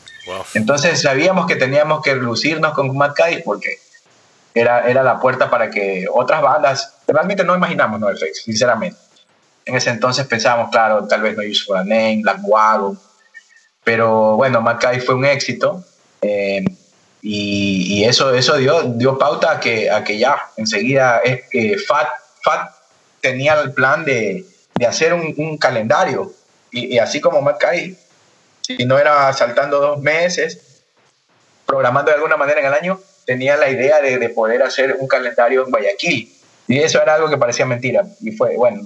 [0.53, 3.79] Entonces sabíamos que teníamos que lucirnos con Matt Cadiz porque
[4.53, 8.97] era, era la puerta para que otras bandas, realmente no imaginamos NoFX, sinceramente.
[9.65, 12.99] En ese entonces pensábamos, claro, tal vez No Use for a Name, Black Wagon,
[13.83, 15.83] pero bueno, Mackay fue un éxito
[16.21, 16.63] eh,
[17.21, 21.21] y, y, eso, eso dio, dio pauta a que, a que ya enseguida
[21.87, 22.07] Fat,
[22.43, 22.71] Fat
[23.21, 26.31] tenía el plan de, de hacer un, un calendario.
[26.71, 27.97] Y, y, así como Mackay,
[28.77, 30.83] si no era saltando dos meses,
[31.65, 35.07] programando de alguna manera en el año, tenía la idea de, de, poder hacer un
[35.07, 36.33] calendario en Guayaquil.
[36.67, 38.05] Y eso era algo que parecía mentira.
[38.21, 38.83] Y fue, bueno.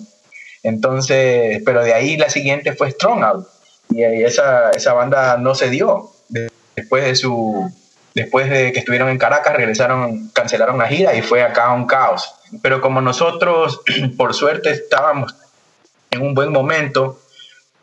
[0.64, 3.48] Entonces, pero de ahí la siguiente fue Strong Out.
[3.90, 6.12] Y esa, esa banda no se dio.
[6.76, 7.72] Después de su
[8.14, 12.34] después de que estuvieron en Caracas, regresaron, cancelaron la gira y fue acá un caos.
[12.62, 13.82] Pero como nosotros,
[14.18, 15.36] por suerte, estábamos
[16.12, 17.20] en un buen momento,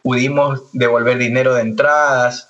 [0.03, 2.49] pudimos devolver dinero de entradas,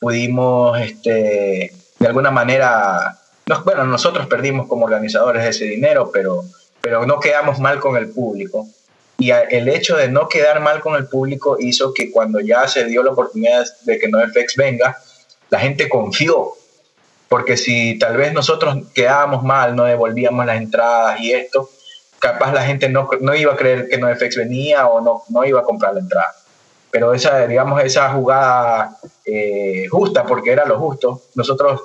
[0.00, 3.18] pudimos este, de alguna manera
[3.64, 6.44] bueno, nosotros perdimos como organizadores ese dinero, pero,
[6.80, 8.68] pero no quedamos mal con el público.
[9.18, 12.86] Y el hecho de no quedar mal con el público hizo que cuando ya se
[12.86, 14.96] dio la oportunidad de que NoFX venga,
[15.50, 16.54] la gente confió.
[17.28, 21.70] Porque si tal vez nosotros quedábamos mal, no devolvíamos las entradas y esto,
[22.18, 25.60] capaz la gente no, no iba a creer que NoFX venía o no, no iba
[25.60, 26.34] a comprar la entrada.
[26.92, 31.80] Pero esa, digamos, esa jugada eh, justa, porque era lo justo, nosotros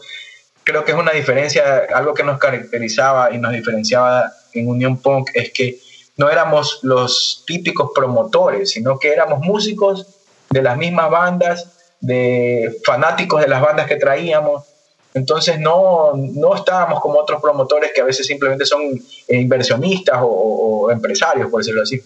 [0.64, 5.30] creo que es una diferencia, algo que nos caracterizaba y nos diferenciaba en Unión Punk
[5.34, 5.80] es que
[6.18, 10.08] no éramos los típicos promotores, sino que éramos músicos
[10.50, 14.66] de las mismas bandas, de fanáticos de las bandas que traíamos.
[15.14, 21.50] Entonces no, no estábamos como otros promotores que a veces simplemente son inversionistas o, empresarios,
[21.50, 22.02] por decirlo así.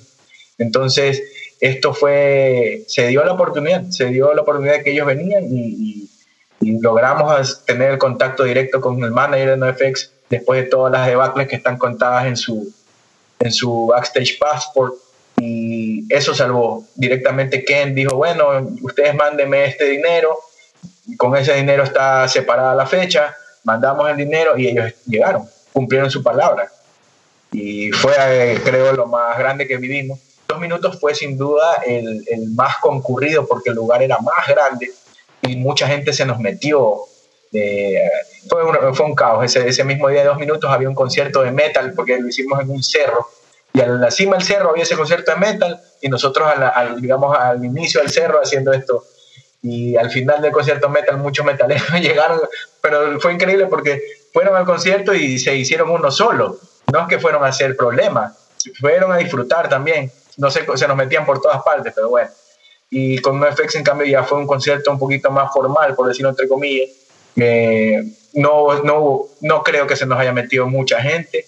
[0.57, 1.21] Entonces
[1.61, 6.09] esto fue, se dio la oportunidad, se dio la oportunidad de que ellos venían y
[6.79, 11.47] logramos tener el contacto directo con el manager de NoFX después de todas las debacles
[11.47, 12.73] que están contadas en su,
[13.39, 14.95] en su backstage passport.
[15.37, 16.85] Y eso salvó.
[16.95, 20.37] Directamente Ken dijo bueno ustedes mándenme este dinero
[21.17, 26.21] con ese dinero está separada la fecha mandamos el dinero y ellos llegaron cumplieron su
[26.21, 26.69] palabra.
[27.51, 30.19] Y fue eh, creo lo más grande que vivimos
[30.51, 34.91] dos minutos fue sin duda el, el, más concurrido porque el lugar era más grande
[35.41, 36.97] y mucha gente se nos metió.
[38.49, 39.43] fue, un, fue un caos.
[39.45, 42.61] Ese, ese mismo día de dos minutos había un concierto de metal porque lo hicimos
[42.61, 43.27] en un cerro
[43.73, 47.37] y a la cima del cerro había ese concierto de metal y nosotros al, digamos
[47.37, 49.05] al inicio del cerro haciendo esto
[49.63, 52.39] y al final del concierto metal muchos metaleros llegaron
[52.81, 54.01] pero fue increíble porque
[54.33, 56.57] fueron al concierto y se hicieron uno solo
[56.91, 58.33] no es que fueron a hacer problemas
[58.79, 62.29] fueron a disfrutar también no sé se nos metían por todas partes pero bueno
[62.89, 66.29] y con NoFX en cambio ya fue un concierto un poquito más formal por decirlo
[66.29, 66.89] entre comillas
[67.35, 68.03] eh,
[68.33, 71.45] no, no, no creo que se nos haya metido mucha gente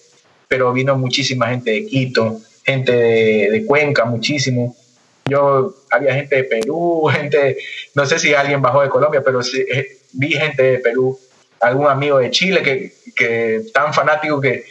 [0.48, 4.76] pero vino muchísima gente de Quito, gente de, Cuenca, muchísimo.
[5.24, 7.56] Yo, había gente de Perú, gente,
[7.94, 11.18] no sé si alguien bajó de Colombia, pero sí, eh, vi gente de Perú,
[11.60, 14.64] algún amigo de Chile que, que tan fanático que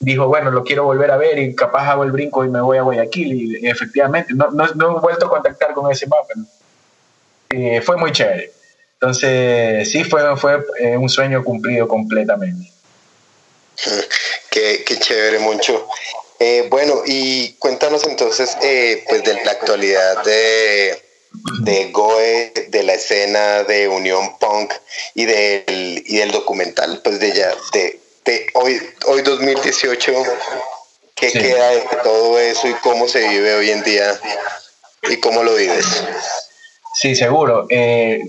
[0.00, 2.78] dijo, bueno, lo quiero volver a ver y capaz hago el brinco y me voy
[2.78, 3.60] a Guayaquil.
[3.62, 6.34] Y, efectivamente, no, no, no, he vuelto a contactar con ese mapa.
[7.50, 8.50] Eh, fue muy chévere.
[8.94, 12.72] Entonces, sí, fue, fue eh, un sueño cumplido completamente.
[14.50, 15.86] Qué, chévere, mucho.
[16.38, 18.56] Eh, bueno, y cuéntanos entonces
[19.08, 21.02] pues de la actualidad de,
[21.60, 24.72] de Goe, de la escena de Unión Punk
[25.14, 28.00] y del, y del documental, pues de ya, de,
[28.54, 30.12] hoy, hoy 2018,
[31.14, 34.18] ¿qué queda de todo eso y cómo se vive hoy en día
[35.08, 36.04] y cómo lo vives?
[36.94, 37.66] Sí, seguro.
[37.70, 38.20] Eh,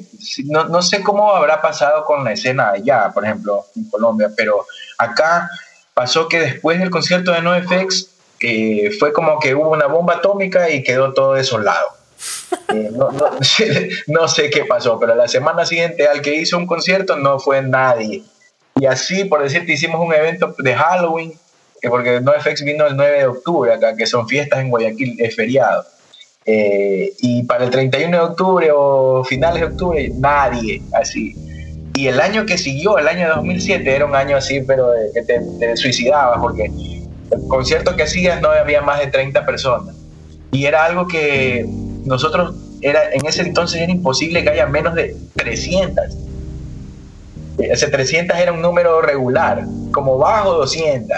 [0.46, 4.66] no, no sé cómo habrá pasado con la escena allá, por ejemplo, en Colombia, pero
[4.98, 5.50] acá
[5.94, 8.08] pasó que después del concierto de NoFX
[8.40, 11.86] eh, fue como que hubo una bomba atómica y quedó todo desolado.
[12.70, 13.26] Eh, no, no,
[14.08, 17.62] no, sé qué pasó, pero la semana siguiente al que hizo un concierto no fue
[17.62, 18.24] nadie.
[18.82, 21.34] Y así, por decirte, hicimos un evento de Halloween,
[21.80, 25.36] que porque NoFX vino el 9 de octubre acá, que son fiestas en Guayaquil, es
[25.36, 25.86] feriado.
[26.48, 31.36] Eh, y para el 31 de octubre o finales de octubre, nadie, así.
[31.94, 35.22] Y el año que siguió, el año 2007, era un año así, pero de, que
[35.22, 39.96] te, suicidabas, porque el concierto que hacías no había más de 30 personas.
[40.52, 41.68] Y era algo que
[42.04, 46.31] nosotros, era, en ese entonces era imposible que haya menos de 300.
[47.58, 51.18] Ese 300 era un número regular, como bajo 200.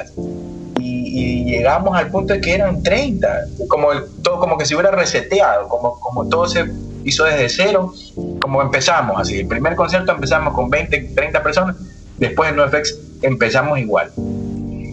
[0.79, 3.89] Y, llegamos al punto de que eran 30, como,
[4.23, 6.65] todo, como que se hubiera reseteado, como, como todo se
[7.05, 7.93] hizo desde cero,
[8.41, 11.75] como empezamos, así, el primer concierto empezamos con 20, 30 personas,
[12.17, 14.11] después en NoFX empezamos igual.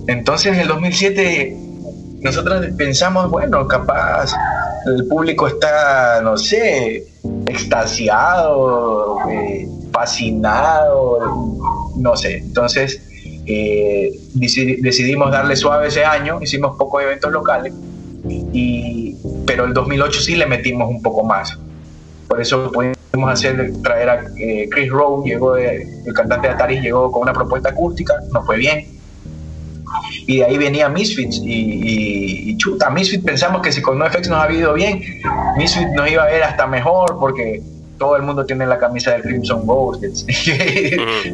[0.07, 1.57] Entonces en el 2007
[2.21, 4.35] nosotros pensamos, bueno, capaz
[4.87, 7.07] el público está, no sé,
[7.47, 9.69] extasiado, eh,
[10.01, 11.19] fascinado,
[11.97, 12.39] no sé.
[12.39, 13.03] Entonces
[13.47, 17.75] eh, decidimos darle suave ese año, hicimos pocos eventos locales,
[18.25, 19.15] y,
[19.47, 21.59] pero el 2008 sí le metimos un poco más.
[22.29, 27.13] Por eso pudimos hacer, traer a eh, Chris Rowe, llegó el cantante de Atari llegó
[27.13, 28.87] con una propuesta acústica, nos fue bien.
[30.27, 34.53] Y de ahí venía Misfits y, chuta, Misfits pensamos que si con NoFX nos ha
[34.53, 35.03] ido bien,
[35.59, 37.61] Misfits nos iba a ver hasta mejor porque
[38.01, 40.03] todo el mundo tiene la camisa del Crimson Ghost.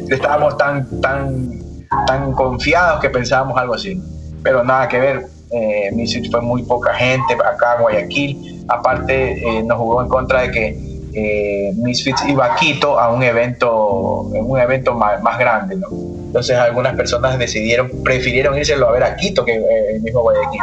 [0.09, 1.59] Estábamos tan, tan,
[2.05, 3.99] tan confiados que pensábamos algo así.
[4.43, 8.65] Pero nada que ver, eh, Misfits fue muy poca gente acá en Guayaquil.
[8.67, 13.23] Aparte, eh, nos jugó en contra de que eh, Misfits iba a Quito a un
[13.23, 15.87] evento, un evento más, más, grande, ¿no?
[16.27, 20.61] Entonces algunas personas decidieron, prefirieron irse a ver a Quito que eh, el mismo Guayaquil.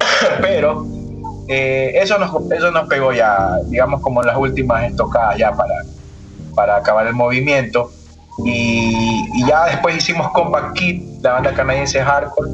[0.40, 0.84] Pero
[1.48, 5.74] eh, eso, nos, eso nos pegó ya, digamos como las últimas estocadas ya para,
[6.54, 7.92] para acabar el movimiento.
[8.44, 12.50] Y, y ya después hicimos Compact Kid, la banda canadiense Hardcore,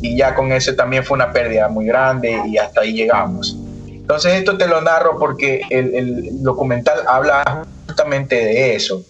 [0.00, 3.56] y ya con eso también fue una pérdida muy grande y hasta ahí llegamos.
[3.86, 9.04] Entonces esto te lo narro porque el, documental habla justamente de eso.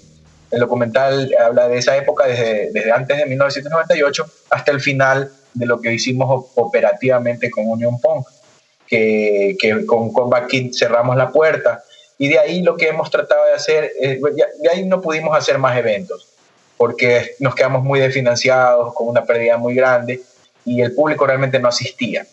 [0.51, 5.67] El documental habla de esa época desde, desde, antes de 1998 hasta el final de
[5.67, 8.27] lo que hicimos operativamente con Union Punk,
[8.89, 11.84] que, que con Combat Kid cerramos la puerta
[12.18, 15.76] y de ahí lo que hemos tratado de hacer, de ahí no pudimos hacer más
[15.78, 16.28] eventos
[16.78, 20.22] porque nos quedamos muy desfinanciados, con una pérdida muy grande
[20.64, 22.26] y el público realmente no asistía.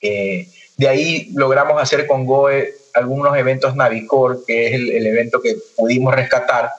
[0.00, 5.56] Eh, de ahí logramos hacer con GOE algunos eventos Navicor, que es el, evento que
[5.76, 6.70] pudimos rescatar.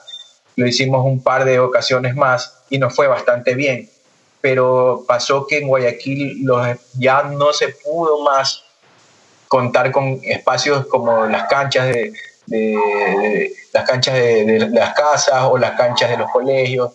[0.56, 3.88] Lo hicimos un par de ocasiones más y nos fue bastante bien.
[4.42, 6.44] Pero pasó que en Guayaquil
[6.98, 8.63] ya no se pudo más
[9.48, 12.12] contar con espacios como las canchas de,
[13.72, 16.92] las canchas de, las casas o las canchas de los colegios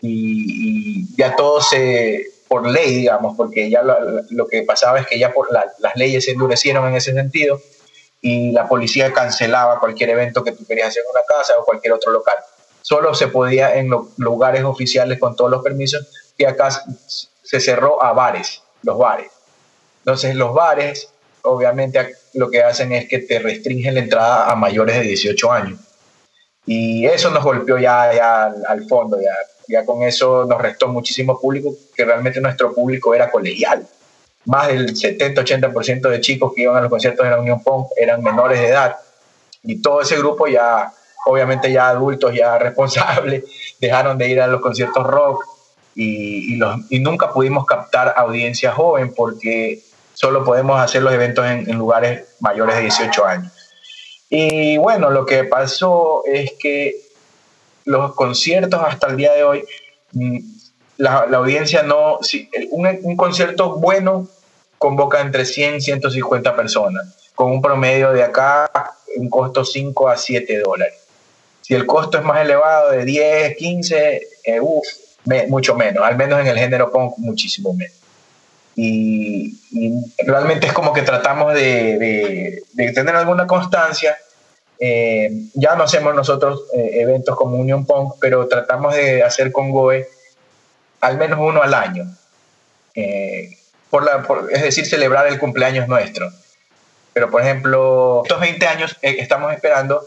[0.00, 5.18] y, y ya todo se por ley, digamos, porque ya lo, que pasaba es que
[5.18, 7.58] ya por las leyes se endurecieron en ese sentido
[8.20, 11.94] y la policía cancelaba cualquier evento que tú querías hacer en una casa o cualquier
[11.94, 12.36] otro local.
[12.82, 16.68] Solo se podía en lugares oficiales con todos los permisos y acá
[17.42, 19.30] se cerró a bares, los bares.
[20.00, 21.08] Entonces los bares
[21.42, 25.80] obviamente lo que hacen es que te restringen la entrada a mayores de 18 años.
[26.64, 29.34] Y eso nos golpeó ya, ya al, fondo, ya,
[29.66, 33.86] ya con eso nos restó muchísimo público, que realmente nuestro público era colegial.
[34.44, 38.22] Más del 70-80% de chicos que iban a los conciertos de la Unión Punk eran
[38.22, 38.96] menores de edad.
[39.64, 40.92] Y todo ese grupo ya,
[41.26, 43.44] obviamente ya adultos, ya responsables,
[43.80, 45.44] dejaron de ir a los conciertos rock
[45.94, 49.82] y, los, y nunca pudimos captar audiencia joven porque
[50.22, 53.52] solo podemos hacer los eventos en, lugares mayores de 18 años.
[54.30, 56.94] Y bueno, lo que pasó es que
[57.84, 59.64] los conciertos hasta el día de hoy,
[60.12, 60.38] mm,
[60.98, 62.20] la, audiencia no,
[62.70, 64.28] un, un, concierto bueno
[64.78, 68.70] convoca entre 100 y 150 personas, con un promedio de acá,
[69.16, 70.94] un costo 5 a 7 dólares.
[71.62, 74.86] Si el costo es más elevado, de 10, 15, eh, uff,
[75.48, 78.01] mucho menos, al menos en el género punk, muchísimo menos
[78.74, 79.58] y,
[80.26, 82.62] realmente es como que tratamos de,
[82.94, 84.16] tener alguna constancia.
[84.78, 89.70] Eh, ya no hacemos nosotros eh, eventos como Union Punk, pero tratamos de hacer con
[89.70, 90.08] GOE
[91.00, 92.04] al menos uno al año.
[92.94, 93.58] Eh,
[93.90, 96.30] por la, es decir, celebrar el cumpleaños nuestro.
[97.12, 100.02] Pero, por ejemplo, estos 20 años estamos esperando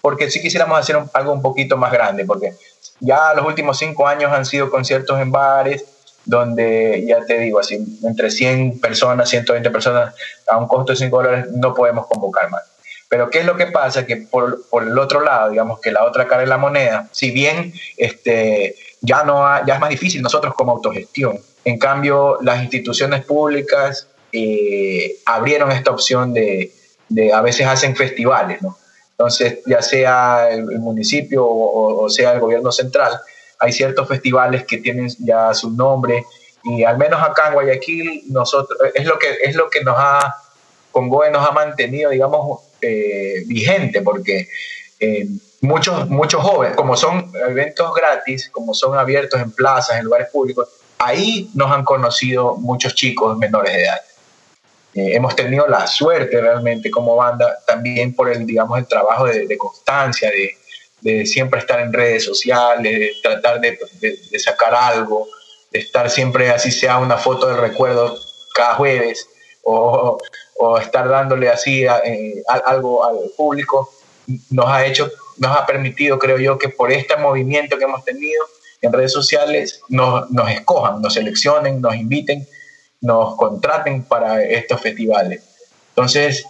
[0.00, 2.54] porque si quisiéramos hacer algo un poquito más grande, porque
[3.00, 5.84] ya los últimos 5 años han sido conciertos en bares,
[6.26, 10.14] donde ya te digo, así, entre 100 personas, 120 personas,
[10.48, 12.62] a un costo de 5 dólares, no podemos convocar más.
[13.08, 14.04] Pero ¿qué es lo que pasa?
[14.04, 17.30] Que por, por, el otro lado, digamos que la otra cara de la moneda, si
[17.30, 23.24] bien este, ya, no ya es más difícil nosotros como autogestión, en cambio las instituciones
[23.24, 26.72] públicas eh, abrieron esta opción de,
[27.32, 28.76] a veces hacen festivales, ¿no?
[29.12, 33.18] Entonces, ya sea el, municipio o sea el gobierno central,
[33.58, 36.24] hay ciertos festivales que tienen ya su nombre
[36.64, 40.34] y al menos acá en Guayaquil nosotros es lo que es lo que nos ha
[40.90, 44.48] con GOE nos ha mantenido digamos eh, vigente porque
[45.00, 45.26] eh,
[45.60, 50.68] muchos muchos jóvenes como son eventos gratis como son abiertos en plazas en lugares públicos
[50.98, 54.00] ahí nos han conocido muchos chicos menores de edad.
[54.94, 59.58] Eh, hemos tenido la suerte realmente como banda también por el digamos el trabajo de
[59.58, 60.56] constancia de,
[61.00, 63.78] de siempre estar en redes sociales, de tratar de,
[64.38, 65.28] sacar algo,
[65.70, 68.18] de estar siempre, así sea una foto del recuerdo
[68.54, 69.28] cada jueves,
[69.62, 70.18] o,
[70.80, 73.92] estar dándole así eh, algo al público,
[74.50, 78.42] nos ha hecho, nos ha permitido, creo yo, que por este movimiento que hemos tenido
[78.80, 82.46] en redes sociales, nos, nos escojan, nos seleccionen, nos inviten,
[83.00, 85.42] nos contraten para estos festivales.
[85.90, 86.46] Entonces,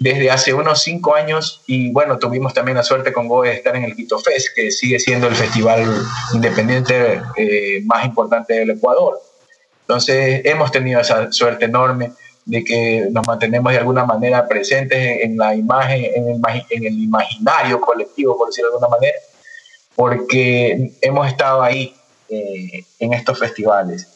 [0.00, 3.76] desde hace unos cinco años y bueno, tuvimos también la suerte con Goe de estar
[3.76, 5.84] en el Quito Fest, que sigue siendo el festival
[6.32, 9.20] independiente eh, más importante del Ecuador.
[9.82, 12.12] Entonces hemos tenido esa suerte enorme
[12.46, 16.40] de que nos mantenemos de alguna manera presentes en, la imagen, en el,
[16.70, 19.18] en el, imaginario colectivo, por decirlo de alguna manera,
[19.94, 21.94] porque hemos estado ahí
[22.30, 24.08] eh, en estos festivales.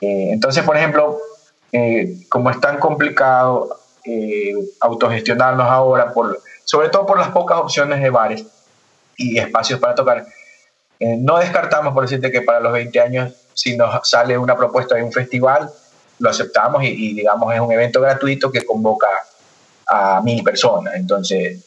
[0.00, 1.18] Eh, entonces, por ejemplo,
[2.30, 8.10] como es tan complicado eh, autogestionarnos ahora, por, sobre todo por las pocas opciones de
[8.10, 8.44] bares
[9.16, 10.24] y espacios para tocar.
[11.00, 14.94] Eh, no descartamos, por decirte, que para los 20 años, si nos sale una propuesta
[14.94, 15.70] de un festival,
[16.20, 19.08] lo aceptamos y, digamos es un evento gratuito que convoca
[19.88, 20.94] a mil personas.
[20.94, 21.64] Entonces,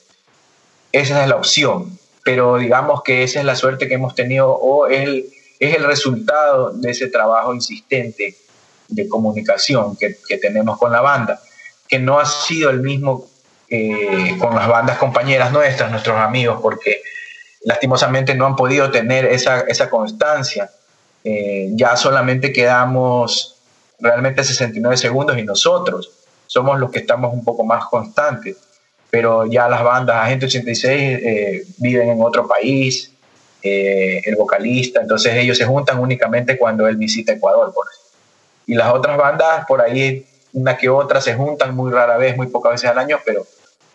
[0.94, 2.00] esa es la opción.
[2.24, 5.26] Pero digamos que esa es la suerte que hemos tenido o es
[5.60, 8.36] el resultado de ese trabajo insistente
[8.88, 11.42] de comunicación que tenemos con la banda
[11.90, 13.28] que no ha sido el mismo
[13.72, 17.02] eh, con las bandas compañeras nuestras, nuestros amigos, porque
[17.64, 20.70] lastimosamente no han podido tener esa, esa constancia.
[21.24, 23.58] Eh, ya solamente quedamos
[24.00, 26.12] realmente 69 segundos y nosotros
[26.48, 28.56] somos los que estamos un poco más constantes.
[29.10, 33.12] Pero ya las bandas Agente 86 eh, viven en otro país,
[33.62, 37.74] el vocalista, entonces ellos se juntan únicamente cuando él visita Ecuador.
[38.66, 42.48] y las otras bandas por ahí una que otra se juntan muy rara vez, muy
[42.48, 43.46] pocas veces al año, pero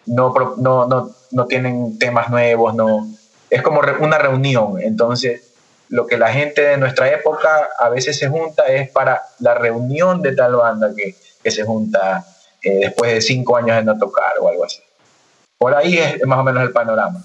[0.07, 3.09] no, no, no, no tienen temas nuevos, no,
[3.50, 4.80] es como una reunión.
[4.80, 5.52] Entonces,
[5.88, 10.22] lo que la gente de nuestra época a veces se junta es para la reunión
[10.22, 12.24] de tal banda que, que se junta
[12.62, 14.80] eh, después de cinco años de no tocar o algo así.
[15.59, 17.24] Por ahí es más o menos el panorama.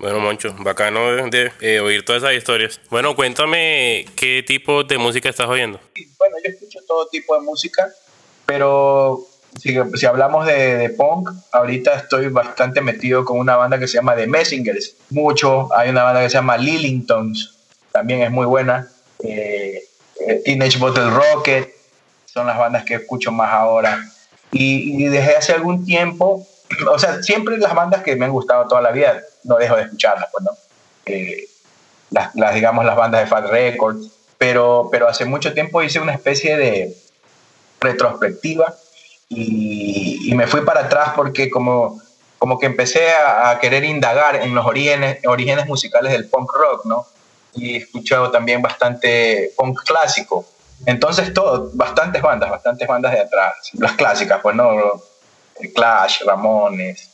[0.00, 2.80] Bueno, Moncho, bacano de, de oír todas esas historias.
[2.88, 5.78] Bueno, cuéntame qué tipo de música estás oyendo.
[6.16, 7.86] Bueno, yo escucho todo tipo de música,
[8.46, 9.26] pero
[9.60, 13.98] si, si hablamos de, de, punk, ahorita estoy bastante metido con una banda que se
[13.98, 14.96] llama The Messengers.
[15.10, 15.68] Mucho.
[15.74, 17.58] Hay una banda que se llama Lillingtons,
[17.92, 18.88] también es muy buena.
[19.22, 19.84] Eh,
[20.46, 21.74] Teenage Bottle Rocket,
[22.24, 24.02] son las bandas que escucho más ahora.
[24.50, 26.46] Y, y desde hace algún tiempo,
[26.90, 29.82] o sea, siempre las bandas que me han gustado toda la vida, no dejo de
[29.82, 30.50] escucharlas, pues, ¿no?
[31.06, 31.48] Eh,
[32.10, 36.56] las, digamos, las bandas de Fat Records, pero, pero hace mucho tiempo hice una especie
[36.56, 36.96] de
[37.80, 38.74] retrospectiva
[39.28, 42.00] y, me fui para atrás porque como,
[42.38, 46.84] como que empecé a, a, querer indagar en los orígenes, orígenes musicales del punk rock,
[46.86, 47.06] ¿no?
[47.54, 50.46] Y he escuchado también bastante punk clásico.
[50.86, 53.54] Entonces, todo, bastantes bandas, bastantes bandas de atrás.
[53.74, 55.02] Las clásicas, pues, ¿no?
[55.74, 57.10] Clash, Ramones.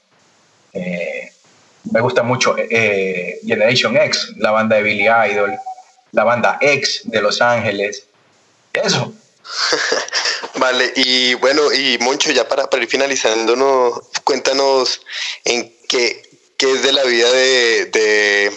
[0.72, 1.32] Eh,
[1.92, 5.54] me gusta mucho eh, Generation X, la banda de Billy Idol,
[6.12, 8.04] la banda X de Los Ángeles.
[8.72, 9.12] Eso.
[10.56, 15.02] vale, y bueno, y Moncho, ya para, para ir finalizando, cuéntanos
[15.44, 16.22] en qué,
[16.56, 18.52] qué es de la vida de, de,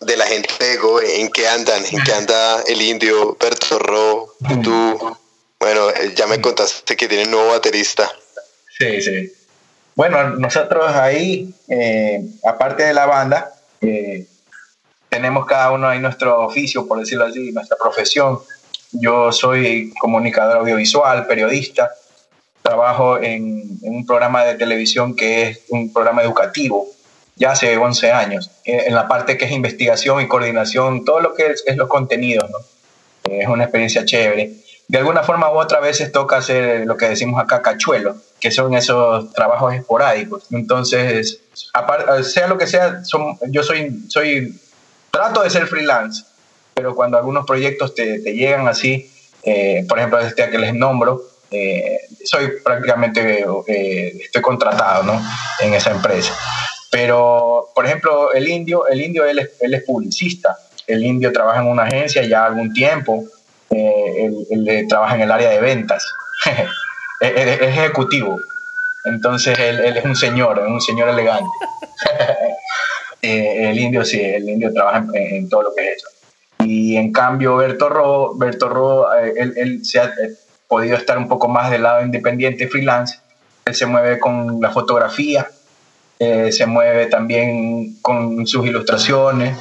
[0.00, 5.16] de la gente de en qué andan, en qué anda el indio, Berto Ro, tú.
[5.58, 8.10] Bueno, ya me contaste que tiene un nuevo baterista.
[8.76, 9.32] Sí, sí.
[9.94, 14.26] Bueno, nosotros ahí, eh, aparte de la banda, eh,
[15.08, 18.38] tenemos cada uno ahí nuestro oficio, por decirlo así, nuestra profesión.
[18.92, 21.90] Yo soy comunicador audiovisual, periodista,
[22.62, 26.86] trabajo en, un programa de televisión que es un programa educativo,
[27.36, 31.34] ya hace 11 años, eh, en la parte que es investigación y coordinación, todo lo
[31.34, 32.58] que es, es los contenidos, ¿no?
[33.24, 34.62] Es una experiencia chévere
[34.92, 38.74] de alguna forma u otra veces toca hacer lo que decimos acá cachuelo, que son
[38.74, 40.46] esos trabajos esporádicos.
[40.50, 41.40] Entonces,
[42.24, 44.60] sea lo que sea, son, yo soy, soy,
[45.12, 46.24] trato de ser freelance,
[46.74, 49.08] pero cuando algunos proyectos te, te llegan así,
[49.44, 51.22] eh, por ejemplo, este que les nombro,
[51.52, 55.22] eh, soy prácticamente, eh, estoy contratado ¿no?
[55.60, 56.36] en esa empresa.
[56.90, 61.60] Pero, por ejemplo, el indio, el indio él es, él es publicista, el indio trabaja
[61.60, 63.24] en una agencia ya algún tiempo,
[63.70, 66.04] eh, él, él, trabaja en el área de ventas,
[67.22, 68.40] es, es, ejecutivo,
[69.04, 71.50] entonces él, él, es un señor, es un señor elegante.
[73.22, 76.08] eh, el indio sí, el indio trabaja en, en, todo lo que es eso.
[76.64, 80.34] Y en cambio Berto Ro, Berto Ro eh, él, él, se ha eh,
[80.68, 83.18] podido estar un poco más del lado independiente, freelance,
[83.64, 85.48] él se mueve con la fotografía,
[86.18, 89.56] eh, se mueve también con sus ilustraciones,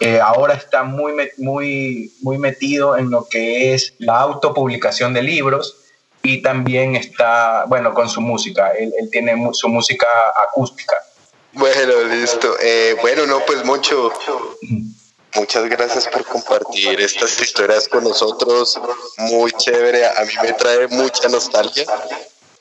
[0.00, 5.76] eh, ahora está muy, muy, muy metido en lo que es la autopublicación de libros
[6.26, 8.72] y también está, bueno, con su música.
[8.72, 10.08] Él, él tiene su música
[10.48, 10.96] acústica.
[11.52, 12.56] Bueno, listo.
[12.60, 14.12] Eh, bueno, no, pues mucho.
[15.36, 18.80] Muchas gracias por compartir estas historias con nosotros.
[19.18, 20.04] Muy chévere.
[20.06, 21.84] A mí me trae mucha nostalgia.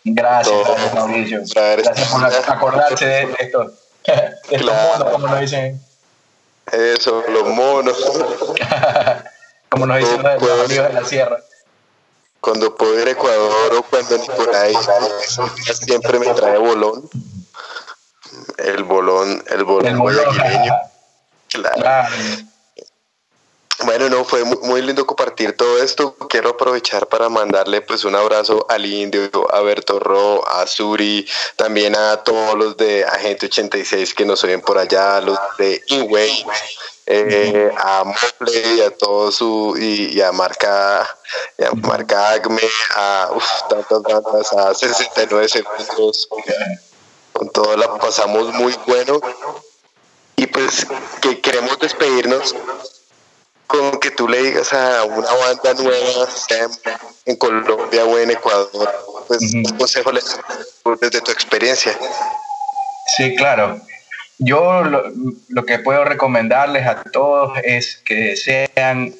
[0.03, 1.41] Gracias, gracias Mauricio.
[1.55, 3.73] Gracias por acordarse de esto.
[4.49, 4.93] De claro.
[4.93, 5.81] estos monos, como nos dicen.
[6.71, 7.97] Eso, los monos.
[9.69, 11.39] como nos dicen los amigos de la sierra.
[12.45, 14.71] Cuando puedo ir a Ecuador o cuando Nicolai
[15.83, 17.09] siempre me trae bolón.
[18.59, 20.25] El bolón, el bolón, bolón.
[21.49, 21.75] Claro.
[21.75, 22.15] claro.
[23.83, 26.15] Bueno, no, fue muy, lindo compartir todo esto.
[26.29, 31.95] Quiero aprovechar para mandarle pues un abrazo al Indio, a Berto Ro, a Suri, también
[31.95, 36.45] a todos los de Agente 86 que nos oyen por allá, los de Inway,
[37.07, 41.07] eh, a Mople y a todos su, y, y, a Marca,
[41.57, 42.61] y a Marca Acme,
[42.95, 46.27] a uf, tantas bandas, a 69 segundos.
[47.33, 49.19] Con todo la pasamos muy bueno.
[50.37, 50.85] Y pues
[51.21, 52.55] que queremos despedirnos
[53.67, 56.67] con que tú le digas a una banda nueva, sea
[57.25, 58.89] en Colombia o en Ecuador,
[59.27, 59.77] pues uh -huh.
[59.77, 60.37] consejo les
[61.01, 61.97] desde tu experiencia.
[63.15, 63.79] Sí, claro.
[64.37, 65.03] Yo lo,
[65.47, 69.13] lo, que puedo recomendarles a todos es que sean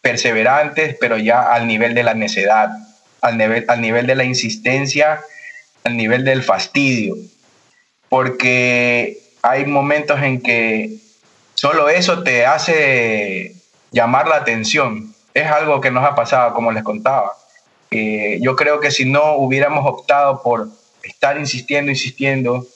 [0.00, 2.70] perseverantes, pero ya al nivel de la necedad,
[3.20, 5.20] al nivel, al nivel de la insistencia,
[5.84, 7.16] al nivel del fastidio,
[8.08, 10.96] porque hay momentos en que
[11.54, 13.54] solo eso te hace
[13.90, 15.14] llamar la atención.
[15.34, 17.32] Es algo que nos ha pasado, como les contaba.
[17.90, 20.68] Eh, yo creo que si no hubiéramos optado por
[21.02, 22.66] estar insistiendo, insistiendo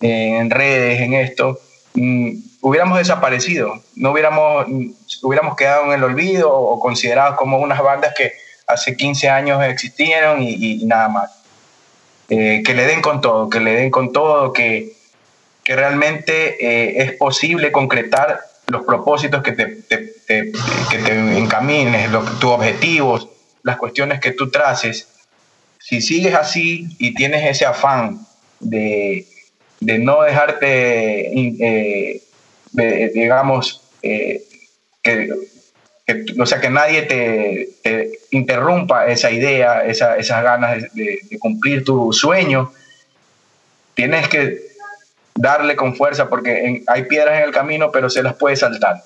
[0.00, 1.58] en redes, en esto,
[1.94, 2.30] mm,
[2.60, 4.66] hubiéramos desaparecido, no hubiéramos,
[5.22, 8.32] hubiéramos quedado en el olvido o considerados como unas bandas que
[8.66, 11.30] hace 15 años existieron y, y nada más.
[12.30, 14.92] Eh, que le den con todo, que le den con todo, que,
[15.64, 22.50] que realmente eh, es posible concretar los propósitos que te, te, que te encamines, tus
[22.50, 23.28] objetivos,
[23.62, 25.08] las cuestiones que tú traces.
[25.78, 28.26] Si sigues así y tienes ese afán
[28.60, 29.26] de,
[29.80, 32.20] de no dejarte, eh,
[33.14, 34.42] digamos, eh,
[35.02, 35.30] que,
[36.38, 42.72] o sea, que nadie te, interrumpa esa idea, esas ganas de, cumplir tu sueño,
[43.94, 44.68] tienes que
[45.34, 49.02] darle con fuerza porque hay piedras en el camino, pero se las puede saltar.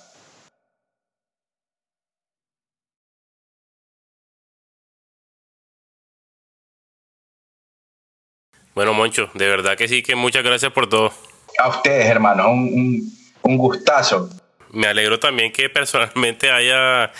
[8.74, 11.12] Bueno, Moncho, de verdad que sí, que muchas gracias por todo.
[11.58, 13.12] A ustedes, hermano, un,
[13.42, 14.30] un, gustazo.
[14.70, 17.12] Me alegro también que personalmente haya,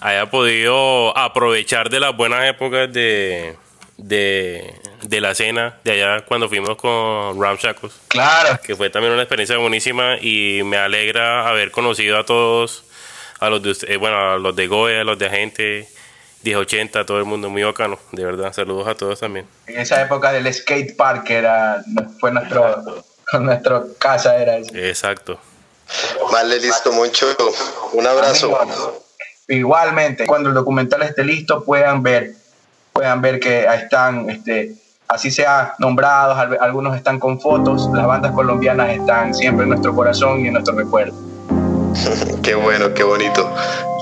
[0.00, 3.56] haya podido aprovechar de las buenas épocas de,
[3.96, 7.98] de, de la cena de allá cuando fuimos con Ramshacos.
[8.08, 8.60] Claro.
[8.62, 12.84] Que fue también una experiencia buenísima y me alegra haber conocido a todos,
[13.38, 15.88] a los de eh, bueno, a los de Goya, a los de Agente
[16.42, 18.52] 1080, todo el mundo muy bacano, de verdad.
[18.52, 19.46] Saludos a todos también.
[19.66, 21.82] En esa época del skate park era,
[22.18, 23.04] fue nuestro,
[23.40, 24.74] nuestro casa, era eso.
[24.74, 25.38] Exacto.
[26.32, 27.26] Vale, listo, mucho.
[27.92, 28.58] Un abrazo.
[29.48, 32.32] igualmente, cuando el documental esté listo, puedan ver,
[32.92, 34.74] puedan ver que están, este,
[35.08, 40.40] así sea nombrados, algunos están con fotos, las bandas colombianas están siempre en nuestro corazón
[40.44, 41.29] y en nuestro recuerdo.
[42.42, 43.52] qué bueno, qué bonito.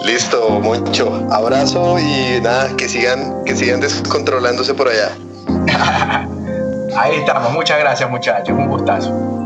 [0.05, 1.27] Listo, mucho.
[1.31, 5.17] Abrazo y nada, que sigan, que sigan descontrolándose por allá.
[6.97, 7.53] Ahí estamos.
[7.53, 8.57] Muchas gracias, muchachos.
[8.57, 9.38] Un gustazo.